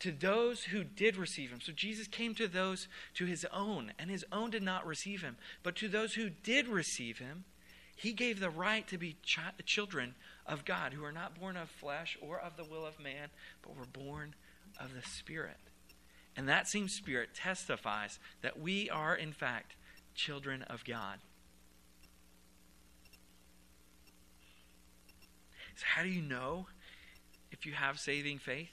to 0.00 0.12
those 0.12 0.64
who 0.64 0.84
did 0.84 1.16
receive 1.16 1.50
him. 1.50 1.60
So 1.60 1.72
Jesus 1.72 2.06
came 2.06 2.34
to 2.34 2.46
those, 2.46 2.88
to 3.14 3.24
his 3.24 3.46
own, 3.52 3.92
and 3.98 4.10
his 4.10 4.24
own 4.30 4.50
did 4.50 4.62
not 4.62 4.86
receive 4.86 5.22
him. 5.22 5.36
But 5.62 5.76
to 5.76 5.88
those 5.88 6.14
who 6.14 6.30
did 6.30 6.68
receive 6.68 7.18
him, 7.18 7.44
he 7.96 8.12
gave 8.12 8.38
the 8.38 8.50
right 8.50 8.86
to 8.88 8.98
be 8.98 9.16
ch- 9.24 9.38
children 9.64 10.14
of 10.46 10.64
God, 10.64 10.92
who 10.92 11.04
are 11.04 11.12
not 11.12 11.38
born 11.38 11.56
of 11.56 11.68
flesh 11.68 12.16
or 12.20 12.38
of 12.38 12.56
the 12.56 12.64
will 12.64 12.86
of 12.86 13.00
man, 13.00 13.28
but 13.62 13.76
were 13.76 13.86
born 13.86 14.34
of 14.80 14.94
the 14.94 15.02
Spirit. 15.02 15.56
And 16.36 16.48
that 16.48 16.68
same 16.68 16.88
Spirit 16.88 17.30
testifies 17.34 18.20
that 18.42 18.60
we 18.60 18.88
are, 18.88 19.16
in 19.16 19.32
fact, 19.32 19.74
children 20.14 20.62
of 20.62 20.84
God. 20.84 21.18
How 25.82 26.02
do 26.02 26.08
you 26.08 26.22
know 26.22 26.66
if 27.50 27.66
you 27.66 27.72
have 27.72 27.98
saving 27.98 28.38
faith? 28.38 28.68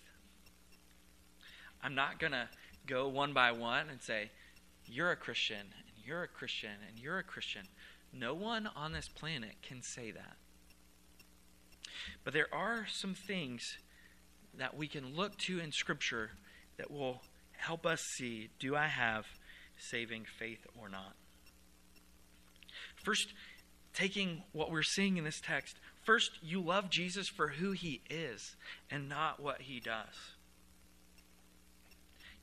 I'm 1.83 1.95
not 1.95 2.19
going 2.19 2.31
to 2.31 2.49
go 2.87 3.07
one 3.07 3.33
by 3.33 3.51
one 3.51 3.89
and 3.89 4.01
say, 4.01 4.31
You're 4.87 5.11
a 5.11 5.15
Christian, 5.15 5.57
and 5.59 6.05
you're 6.05 6.23
a 6.23 6.27
Christian, 6.27 6.71
and 6.87 6.99
you're 6.99 7.19
a 7.19 7.23
Christian. 7.23 7.63
No 8.13 8.33
one 8.33 8.69
on 8.75 8.93
this 8.93 9.07
planet 9.07 9.55
can 9.61 9.81
say 9.81 10.11
that. 10.11 10.37
But 12.23 12.33
there 12.33 12.53
are 12.53 12.87
some 12.89 13.13
things 13.13 13.77
that 14.57 14.75
we 14.75 14.87
can 14.87 15.15
look 15.15 15.37
to 15.39 15.59
in 15.59 15.71
Scripture 15.71 16.31
that 16.77 16.89
will 16.89 17.21
help 17.57 17.85
us 17.85 18.01
see 18.01 18.49
do 18.59 18.75
I 18.75 18.87
have 18.87 19.25
saving 19.77 20.25
faith 20.39 20.65
or 20.79 20.89
not? 20.89 21.15
First, 22.95 23.33
taking 23.93 24.43
what 24.51 24.71
we're 24.71 24.83
seeing 24.83 25.17
in 25.17 25.23
this 25.23 25.41
text, 25.41 25.77
first, 26.05 26.31
you 26.41 26.61
love 26.61 26.89
Jesus 26.89 27.27
for 27.27 27.47
who 27.49 27.71
he 27.71 28.01
is 28.09 28.55
and 28.89 29.09
not 29.09 29.39
what 29.39 29.61
he 29.61 29.79
does. 29.79 30.33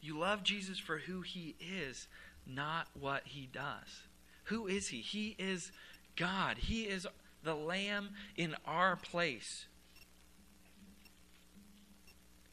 You 0.01 0.19
love 0.19 0.43
Jesus 0.43 0.79
for 0.79 0.99
who 0.99 1.23
he 1.23 1.55
is, 1.61 2.09
not 2.47 2.89
what 2.99 3.23
he 3.25 3.49
does. 3.53 4.03
Who 4.45 4.67
is 4.67 4.89
he? 4.89 4.99
He 4.99 5.37
is 5.39 5.71
God. 6.17 6.59
He 6.59 6.83
is 6.83 7.07
the 7.45 7.55
Lamb 7.55 8.11
in 8.37 8.57
our 8.67 8.97
place. 8.97 9.67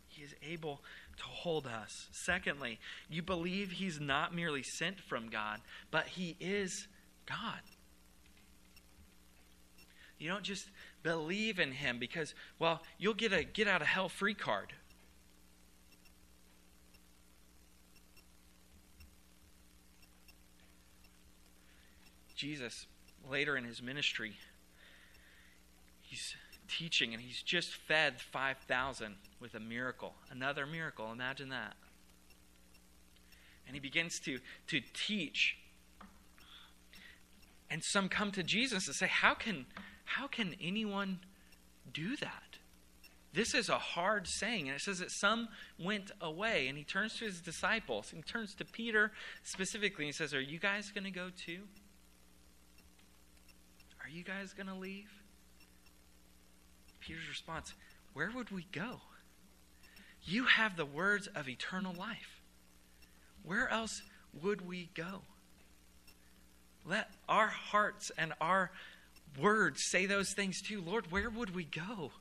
He 0.07 0.23
is 0.23 0.35
able 0.47 0.81
to 1.17 1.23
hold 1.23 1.65
us. 1.65 2.07
Secondly, 2.11 2.79
you 3.09 3.21
believe 3.21 3.71
he's 3.71 3.99
not 3.99 4.35
merely 4.35 4.63
sent 4.63 4.99
from 4.99 5.29
God, 5.29 5.59
but 5.91 6.07
he 6.07 6.35
is 6.39 6.87
God. 7.25 7.61
You 10.19 10.29
don't 10.29 10.43
just 10.43 10.67
believe 11.01 11.59
in 11.59 11.71
him 11.71 11.97
because, 11.97 12.35
well, 12.59 12.81
you'll 12.97 13.13
get 13.13 13.31
a 13.31 13.43
get 13.43 13.67
out 13.67 13.81
of 13.81 13.87
hell 13.87 14.09
free 14.09 14.33
card. 14.33 14.73
Jesus, 22.35 22.85
later 23.29 23.57
in 23.57 23.65
his 23.65 23.81
ministry, 23.81 24.33
he's 26.01 26.35
teaching 26.69 27.13
and 27.13 27.21
he's 27.21 27.41
just 27.41 27.73
fed 27.73 28.21
5,000 28.21 29.15
with 29.41 29.55
a 29.55 29.59
miracle. 29.59 30.13
Another 30.31 30.65
miracle. 30.65 31.11
Imagine 31.11 31.49
that. 31.49 31.75
And 33.67 33.75
he 33.75 33.79
begins 33.79 34.19
to, 34.21 34.39
to 34.67 34.81
teach. 34.93 35.57
And 37.69 37.83
some 37.83 38.07
come 38.07 38.31
to 38.31 38.41
Jesus 38.41 38.87
and 38.87 38.95
say, 38.95 39.07
How 39.07 39.33
can, 39.33 39.65
how 40.09 40.27
can 40.27 40.55
anyone 40.59 41.19
do 41.93 42.15
that? 42.17 42.57
This 43.31 43.53
is 43.53 43.69
a 43.69 43.77
hard 43.77 44.27
saying. 44.27 44.67
And 44.67 44.75
it 44.75 44.81
says 44.81 44.99
that 44.99 45.11
some 45.11 45.49
went 45.77 46.11
away. 46.19 46.67
And 46.67 46.77
he 46.77 46.83
turns 46.83 47.17
to 47.19 47.25
his 47.25 47.41
disciples. 47.41 48.09
He 48.09 48.19
turns 48.23 48.55
to 48.55 48.65
Peter 48.65 49.11
specifically. 49.43 50.05
And 50.05 50.13
he 50.13 50.17
says, 50.17 50.33
Are 50.33 50.41
you 50.41 50.57
guys 50.57 50.89
going 50.89 51.03
to 51.03 51.11
go 51.11 51.29
too? 51.45 51.61
Are 54.03 54.09
you 54.09 54.23
guys 54.23 54.53
going 54.53 54.67
to 54.67 54.73
leave? 54.73 55.11
Peter's 56.99 57.29
response 57.29 57.73
Where 58.13 58.31
would 58.33 58.49
we 58.49 58.65
go? 58.71 59.01
You 60.23 60.45
have 60.45 60.75
the 60.75 60.85
words 60.85 61.27
of 61.27 61.47
eternal 61.47 61.93
life. 61.93 62.41
Where 63.43 63.69
else 63.69 64.01
would 64.41 64.67
we 64.67 64.89
go? 64.95 65.21
Let 66.83 67.11
our 67.27 67.47
hearts 67.47 68.11
and 68.17 68.33
our 68.41 68.71
words 69.37 69.83
say 69.83 70.05
those 70.05 70.33
things 70.33 70.61
too. 70.61 70.81
Lord, 70.81 71.11
where 71.11 71.29
would 71.29 71.53
we 71.55 71.65
go? 71.65 72.11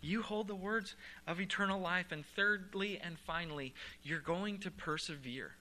You 0.00 0.22
hold 0.22 0.48
the 0.48 0.54
words 0.54 0.96
of 1.26 1.40
eternal 1.40 1.80
life. 1.80 2.06
And 2.10 2.24
thirdly 2.36 3.00
and 3.02 3.18
finally, 3.18 3.72
you're 4.02 4.18
going 4.18 4.58
to 4.60 4.70
persevere 4.70 5.52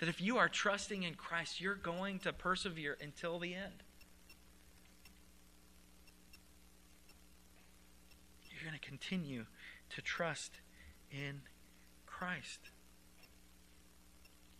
that 0.00 0.08
if 0.08 0.20
you 0.20 0.38
are 0.38 0.48
trusting 0.48 1.02
in 1.04 1.14
Christ, 1.14 1.60
you're 1.60 1.74
going 1.74 2.18
to 2.20 2.32
persevere 2.32 2.96
until 3.00 3.38
the 3.38 3.54
end. 3.54 3.82
You're 8.50 8.68
going 8.68 8.78
to 8.78 8.86
continue 8.86 9.46
to 9.90 10.02
trust 10.02 10.52
in 11.10 11.40
Christ. 12.06 12.60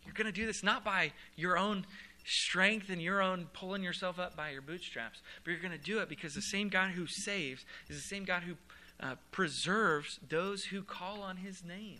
You're 0.05 0.13
going 0.13 0.25
to 0.27 0.31
do 0.31 0.45
this 0.45 0.63
not 0.63 0.83
by 0.83 1.11
your 1.35 1.57
own 1.57 1.85
strength 2.25 2.89
and 2.89 3.01
your 3.01 3.21
own 3.21 3.47
pulling 3.53 3.83
yourself 3.83 4.19
up 4.19 4.35
by 4.35 4.49
your 4.51 4.61
bootstraps, 4.61 5.21
but 5.43 5.51
you're 5.51 5.59
going 5.59 5.71
to 5.71 5.77
do 5.77 5.99
it 5.99 6.09
because 6.09 6.35
the 6.35 6.41
same 6.41 6.69
God 6.69 6.91
who 6.91 7.07
saves 7.07 7.65
is 7.87 7.95
the 7.95 8.07
same 8.07 8.25
God 8.25 8.43
who 8.43 8.55
uh, 9.01 9.15
preserves 9.31 10.19
those 10.27 10.65
who 10.65 10.81
call 10.81 11.21
on 11.21 11.37
his 11.37 11.63
name. 11.63 11.99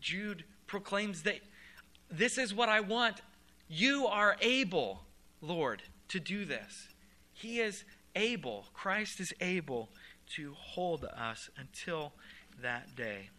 Jude 0.00 0.44
proclaims 0.66 1.22
that 1.22 1.40
this 2.10 2.38
is 2.38 2.54
what 2.54 2.68
I 2.68 2.80
want. 2.80 3.20
You 3.68 4.06
are 4.06 4.36
able, 4.40 5.02
Lord, 5.40 5.82
to 6.08 6.20
do 6.20 6.44
this. 6.44 6.88
He 7.32 7.60
is 7.60 7.84
able, 8.14 8.66
Christ 8.74 9.20
is 9.20 9.32
able 9.40 9.88
to 10.34 10.54
hold 10.54 11.04
us 11.04 11.50
until 11.56 12.12
that 12.62 12.94
day. 12.96 13.30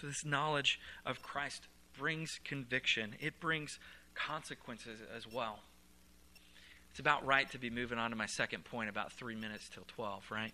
So, 0.00 0.06
this 0.06 0.24
knowledge 0.24 0.80
of 1.04 1.22
Christ 1.22 1.66
brings 1.98 2.40
conviction, 2.44 3.14
it 3.20 3.40
brings 3.40 3.78
consequences 4.14 5.00
as 5.16 5.26
well. 5.26 5.60
It's 6.90 6.98
about 6.98 7.24
right 7.24 7.48
to 7.50 7.58
be 7.58 7.70
moving 7.70 7.98
on 7.98 8.10
to 8.10 8.16
my 8.16 8.26
second 8.26 8.64
point 8.64 8.88
about 8.88 9.12
three 9.12 9.36
minutes 9.36 9.70
till 9.72 9.84
12, 9.86 10.24
right? 10.30 10.52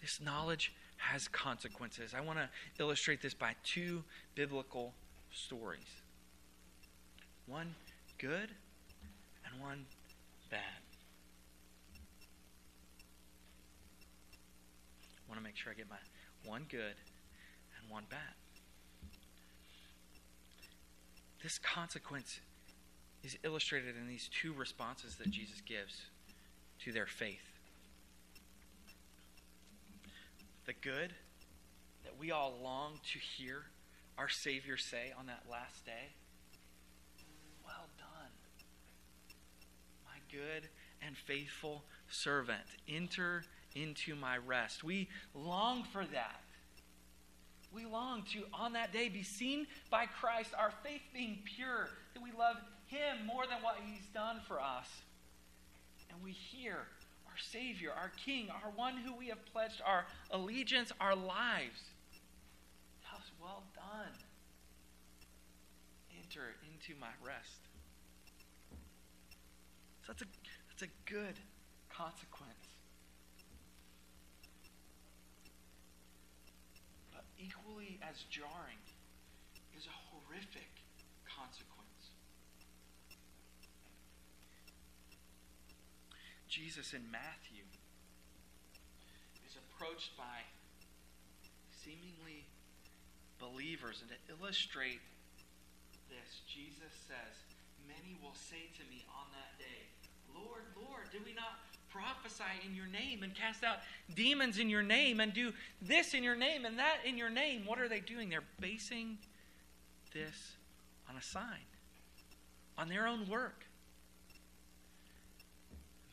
This 0.00 0.20
knowledge 0.20 0.72
has 0.98 1.28
consequences. 1.28 2.14
I 2.16 2.20
want 2.20 2.38
to 2.38 2.48
illustrate 2.78 3.22
this 3.22 3.34
by 3.34 3.54
two 3.64 4.02
biblical 4.34 4.92
stories. 5.32 6.02
one 7.46 7.74
good 8.18 8.50
and 9.44 9.60
one 9.60 9.84
bad. 10.50 10.60
I 15.18 15.28
want 15.28 15.38
to 15.40 15.44
make 15.44 15.56
sure 15.56 15.72
I 15.72 15.74
get 15.74 15.88
my 15.88 15.96
one 16.44 16.66
good 16.68 16.94
one 17.88 18.04
bad. 18.10 18.34
This 21.42 21.58
consequence 21.58 22.40
is 23.22 23.36
illustrated 23.44 23.96
in 23.96 24.08
these 24.08 24.28
two 24.28 24.52
responses 24.52 25.16
that 25.16 25.30
Jesus 25.30 25.60
gives 25.60 26.06
to 26.84 26.92
their 26.92 27.06
faith. 27.06 27.58
The 30.64 30.74
good 30.80 31.12
that 32.04 32.18
we 32.18 32.30
all 32.30 32.58
long 32.62 33.00
to 33.12 33.18
hear 33.18 33.66
our 34.18 34.28
Savior 34.28 34.76
say 34.76 35.12
on 35.18 35.26
that 35.26 35.42
last 35.50 35.84
day 35.84 36.14
Well 37.64 37.86
done, 37.98 38.32
my 40.04 40.18
good 40.30 40.68
and 41.00 41.16
faithful 41.16 41.84
servant. 42.08 42.66
Enter 42.88 43.44
into 43.74 44.16
my 44.16 44.38
rest. 44.38 44.82
We 44.82 45.08
long 45.34 45.84
for 45.92 46.04
that. 46.06 46.40
We 47.76 47.84
long 47.84 48.22
to, 48.32 48.44
on 48.54 48.72
that 48.72 48.90
day, 48.90 49.10
be 49.10 49.22
seen 49.22 49.66
by 49.90 50.06
Christ, 50.06 50.52
our 50.56 50.72
faith 50.82 51.02
being 51.12 51.40
pure, 51.44 51.90
that 52.14 52.22
we 52.22 52.30
love 52.32 52.56
Him 52.86 53.26
more 53.26 53.46
than 53.46 53.62
what 53.62 53.76
He's 53.84 54.06
done 54.14 54.40
for 54.48 54.58
us. 54.58 54.88
And 56.10 56.18
we 56.24 56.32
hear 56.32 56.76
our 57.26 57.36
Savior, 57.52 57.90
our 57.94 58.10
King, 58.24 58.48
our 58.48 58.70
one 58.70 58.96
who 58.96 59.14
we 59.14 59.26
have 59.26 59.44
pledged 59.52 59.82
our 59.84 60.06
allegiance, 60.30 60.90
our 60.98 61.14
lives. 61.14 61.82
Tell 63.06 63.18
us, 63.18 63.30
well 63.38 63.62
done. 63.74 64.14
Enter 66.16 66.54
into 66.72 66.98
my 66.98 67.12
rest. 67.22 67.60
So 70.06 70.12
that's 70.12 70.22
a, 70.22 70.26
that's 70.70 70.82
a 70.82 71.10
good 71.12 71.34
consequence. 71.90 72.65
Equally 77.38 77.98
as 78.02 78.24
jarring 78.30 78.80
is 79.76 79.86
a 79.86 79.96
horrific 80.10 80.70
consequence. 81.24 81.76
Jesus 86.48 86.94
in 86.94 87.04
Matthew 87.10 87.68
is 89.44 89.56
approached 89.60 90.16
by 90.16 90.46
seemingly 91.84 92.48
believers, 93.38 94.00
and 94.00 94.08
to 94.08 94.18
illustrate 94.32 95.04
this, 96.08 96.40
Jesus 96.48 96.94
says, 97.06 97.34
Many 97.86 98.16
will 98.18 98.34
say 98.34 98.72
to 98.80 98.84
me 98.90 99.06
on 99.12 99.30
that 99.36 99.54
day, 99.60 99.86
Lord, 100.34 100.66
Lord, 100.74 101.06
did 101.12 101.22
we 101.22 101.36
not 101.36 101.65
prophesy 101.96 102.66
in 102.66 102.74
your 102.74 102.86
name 102.86 103.22
and 103.22 103.34
cast 103.34 103.64
out 103.64 103.78
demons 104.14 104.58
in 104.58 104.68
your 104.68 104.82
name 104.82 105.20
and 105.20 105.32
do 105.32 105.52
this 105.80 106.14
in 106.14 106.22
your 106.22 106.36
name 106.36 106.64
and 106.64 106.78
that 106.78 106.98
in 107.04 107.16
your 107.16 107.30
name. 107.30 107.62
What 107.64 107.80
are 107.80 107.88
they 107.88 108.00
doing? 108.00 108.28
They're 108.28 108.42
basing 108.60 109.18
this 110.12 110.56
on 111.08 111.16
a 111.16 111.22
sign, 111.22 111.66
on 112.76 112.88
their 112.88 113.06
own 113.06 113.28
work. 113.28 113.64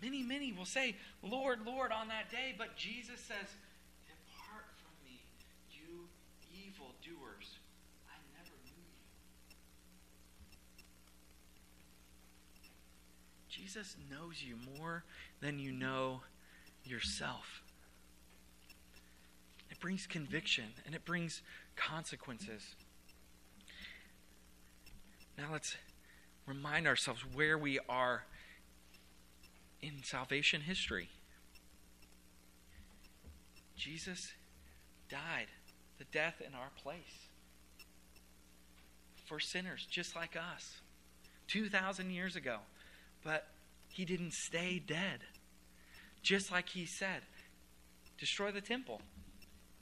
Many, 0.02 0.24
many 0.24 0.52
will 0.52 0.66
say, 0.66 0.96
Lord, 1.22 1.60
Lord, 1.66 1.92
on 1.92 2.10
that 2.10 2.30
day, 2.30 2.56
but 2.58 2.76
Jesus 2.76 3.20
says, 3.20 3.48
Depart 4.06 4.68
from 4.76 4.92
me, 5.06 5.20
you 5.72 6.08
evil 6.54 6.92
doers. 7.02 7.58
Jesus 13.54 13.96
knows 14.10 14.42
you 14.42 14.56
more 14.80 15.04
than 15.40 15.60
you 15.60 15.72
know 15.72 16.22
yourself. 16.84 17.62
It 19.70 19.80
brings 19.80 20.08
conviction 20.08 20.66
and 20.88 20.96
it 20.96 21.06
brings 21.06 21.44
consequences. 21.76 22.76
Now 25.38 25.50
let's 25.52 25.76
remind 26.48 26.88
ourselves 26.88 27.22
where 27.34 27.56
we 27.56 27.78
are 27.88 28.24
in 29.84 30.02
salvation 30.04 30.62
history. 30.62 31.10
Jesus 33.76 34.32
died 35.10 35.48
the 36.00 36.06
death 36.06 36.42
in 36.46 36.56
our 36.56 36.72
place 36.82 37.28
for 39.26 39.40
sinners 39.40 39.86
just 39.88 40.16
like 40.16 40.36
us 40.36 40.78
2,000 41.50 42.10
years 42.10 42.36
ago. 42.36 42.58
But 43.24 43.48
he 43.90 44.06
didn't 44.06 44.34
stay 44.34 44.80
dead. 44.80 45.20
Just 46.22 46.52
like 46.52 46.70
he 46.70 46.86
said, 46.86 47.22
destroy 48.18 48.52
the 48.52 48.62
temple. 48.62 49.02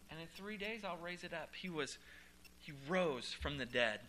And 0.09 0.19
in 0.19 0.27
three 0.35 0.57
days 0.57 0.81
I'll 0.83 0.97
raise 0.97 1.23
it 1.23 1.33
up. 1.33 1.49
He 1.55 1.69
was 1.69 1.97
he 2.57 2.73
rose 2.87 3.35
from 3.41 3.57
the 3.57 3.65
dead, 3.65 4.01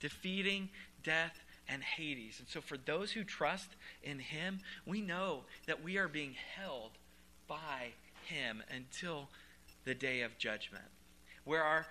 defeating 0.00 0.70
death 1.02 1.38
and 1.68 1.82
Hades. 1.82 2.36
And 2.38 2.48
so 2.48 2.60
for 2.60 2.76
those 2.76 3.12
who 3.12 3.24
trust 3.24 3.68
in 4.02 4.18
him, 4.18 4.60
we 4.86 5.00
know 5.00 5.44
that 5.66 5.82
we 5.82 5.98
are 5.98 6.08
being 6.08 6.34
held 6.56 6.92
by 7.46 7.92
him 8.24 8.62
until 8.74 9.28
the 9.84 9.94
day 9.94 10.22
of 10.22 10.38
judgment. 10.38 10.84
Where 11.44 11.62
our 11.62 11.86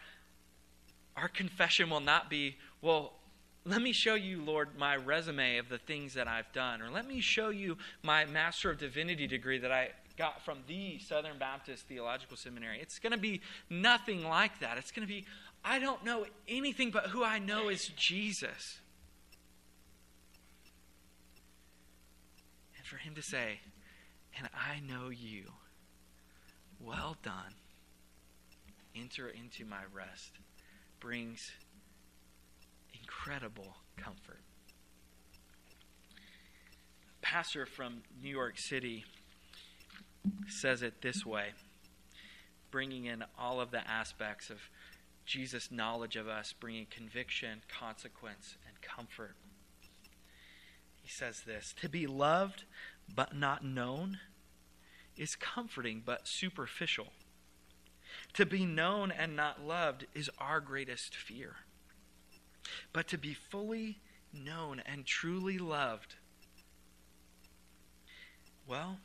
our 1.15 1.29
confession 1.29 1.89
will 1.89 2.01
not 2.01 2.29
be, 2.29 2.57
well, 2.81 3.13
let 3.65 3.81
me 3.81 3.91
show 3.91 4.13
you, 4.13 4.43
Lord, 4.43 4.77
my 4.77 4.95
resume 4.95 5.57
of 5.57 5.69
the 5.69 5.79
things 5.79 6.13
that 6.13 6.27
I've 6.27 6.51
done. 6.53 6.81
Or 6.81 6.91
let 6.91 7.07
me 7.07 7.19
show 7.19 7.49
you 7.49 7.77
my 8.03 8.25
Master 8.25 8.69
of 8.69 8.77
Divinity 8.77 9.25
degree 9.25 9.57
that 9.57 9.71
I 9.71 9.89
got 10.17 10.45
from 10.45 10.59
the 10.67 10.99
Southern 10.99 11.39
Baptist 11.39 11.87
Theological 11.87 12.37
Seminary. 12.37 12.79
It's 12.79 12.99
going 12.99 13.11
to 13.11 13.17
be 13.17 13.41
nothing 13.69 14.23
like 14.23 14.59
that. 14.59 14.77
It's 14.77 14.91
going 14.91 15.07
to 15.07 15.11
be, 15.11 15.25
I 15.63 15.79
don't 15.79 16.05
know 16.05 16.25
anything 16.47 16.91
but 16.91 17.07
who 17.07 17.23
I 17.23 17.39
know 17.39 17.69
is 17.69 17.87
Jesus. 17.87 18.79
And 22.77 22.85
for 22.85 22.97
him 22.97 23.15
to 23.15 23.23
say, 23.23 23.61
and 24.37 24.47
I 24.53 24.79
know 24.79 25.09
you, 25.09 25.45
well 26.79 27.17
done, 27.23 27.55
enter 28.95 29.27
into 29.27 29.65
my 29.65 29.81
rest, 29.91 30.33
brings 30.99 31.51
incredible 33.25 33.75
comfort. 33.97 34.41
A 37.09 37.25
pastor 37.25 37.65
from 37.65 38.03
New 38.21 38.29
York 38.29 38.59
City 38.59 39.03
says 40.47 40.83
it 40.83 41.01
this 41.01 41.25
way, 41.25 41.53
bringing 42.69 43.05
in 43.05 43.23
all 43.37 43.59
of 43.59 43.71
the 43.71 43.87
aspects 43.89 44.51
of 44.51 44.57
Jesus' 45.25 45.71
knowledge 45.71 46.15
of 46.15 46.27
us, 46.27 46.53
bringing 46.53 46.85
conviction, 46.85 47.61
consequence, 47.67 48.57
and 48.67 48.79
comfort. 48.81 49.35
He 51.01 51.09
says 51.09 51.41
this 51.47 51.73
To 51.81 51.89
be 51.89 52.05
loved 52.05 52.65
but 53.13 53.35
not 53.35 53.65
known 53.65 54.19
is 55.17 55.35
comforting 55.35 56.03
but 56.05 56.27
superficial. 56.27 57.07
To 58.33 58.45
be 58.45 58.65
known 58.65 59.11
and 59.11 59.35
not 59.35 59.65
loved 59.65 60.05
is 60.13 60.29
our 60.37 60.59
greatest 60.59 61.15
fear. 61.15 61.55
But 62.93 63.07
to 63.09 63.17
be 63.17 63.33
fully 63.33 63.99
known 64.33 64.81
and 64.85 65.05
truly 65.05 65.57
loved, 65.57 66.15
well, 68.67 68.97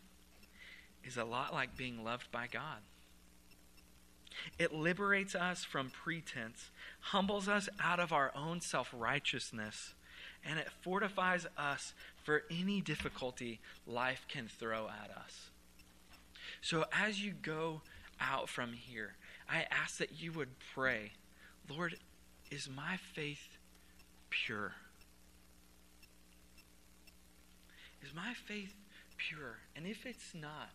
is 1.05 1.17
a 1.17 1.25
lot 1.25 1.53
like 1.53 1.77
being 1.77 2.05
loved 2.05 2.31
by 2.31 2.47
God. 2.47 2.79
It 4.59 4.73
liberates 4.73 5.35
us 5.35 5.65
from 5.65 5.91
pretense, 5.91 6.71
humbles 7.01 7.49
us 7.49 7.69
out 7.83 8.01
of 8.01 8.13
our 8.13 8.33
own 8.35 8.61
self 8.61 8.93
righteousness, 8.97 9.95
and 10.45 10.59
it 10.59 10.69
fortifies 10.83 11.47
us 11.57 11.95
for 12.23 12.45
any 12.51 12.81
difficulty 12.81 13.61
life 13.87 14.27
can 14.29 14.49
throw 14.49 14.89
at 14.89 15.11
us. 15.17 15.51
So 16.63 16.85
as 16.93 17.23
you 17.23 17.33
go 17.33 17.83
out 18.21 18.49
from 18.49 18.73
here, 18.73 19.17
I 19.49 19.67
ask 19.71 19.99
that 19.99 20.21
you 20.21 20.33
would 20.33 20.59
pray, 20.75 21.13
Lord, 21.69 21.97
is 22.51 22.69
my 22.69 22.99
faith 23.15 23.59
pure? 24.29 24.73
Is 28.03 28.15
my 28.15 28.35
faith 28.47 28.75
pure? 29.17 29.59
And 29.77 29.87
if 29.87 30.07
it's 30.07 30.35
not, 30.35 30.71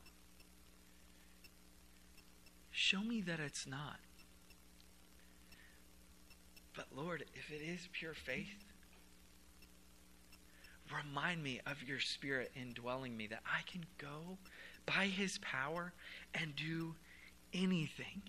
show 2.71 3.01
me 3.01 3.21
that 3.21 3.39
it's 3.39 3.67
not. 3.67 3.99
But 6.75 6.87
Lord, 6.95 7.25
if 7.33 7.51
it 7.51 7.63
is 7.63 7.87
pure 7.91 8.13
faith, 8.13 8.65
remind 10.93 11.43
me 11.43 11.61
of 11.65 11.83
your 11.83 11.99
spirit 11.99 12.51
indwelling 12.55 13.15
me 13.17 13.27
that 13.27 13.41
I 13.45 13.61
can 13.69 13.85
go 13.97 14.37
by 14.85 15.05
his 15.07 15.39
power 15.39 15.93
and 16.33 16.55
do 16.55 16.95
anything 17.53 18.21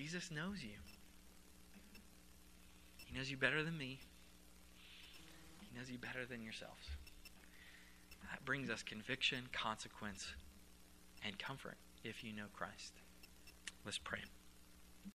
Jesus 0.00 0.30
knows 0.30 0.62
you. 0.62 0.78
He 2.96 3.14
knows 3.14 3.30
you 3.30 3.36
better 3.36 3.62
than 3.62 3.76
me. 3.76 4.00
He 5.60 5.78
knows 5.78 5.90
you 5.90 5.98
better 5.98 6.24
than 6.24 6.42
yourselves. 6.42 6.86
That 8.30 8.42
brings 8.46 8.70
us 8.70 8.82
conviction, 8.82 9.40
consequence, 9.52 10.26
and 11.22 11.38
comfort 11.38 11.76
if 12.02 12.24
you 12.24 12.32
know 12.32 12.46
Christ. 12.54 12.94
Let's 13.84 13.98
pray. 13.98 14.20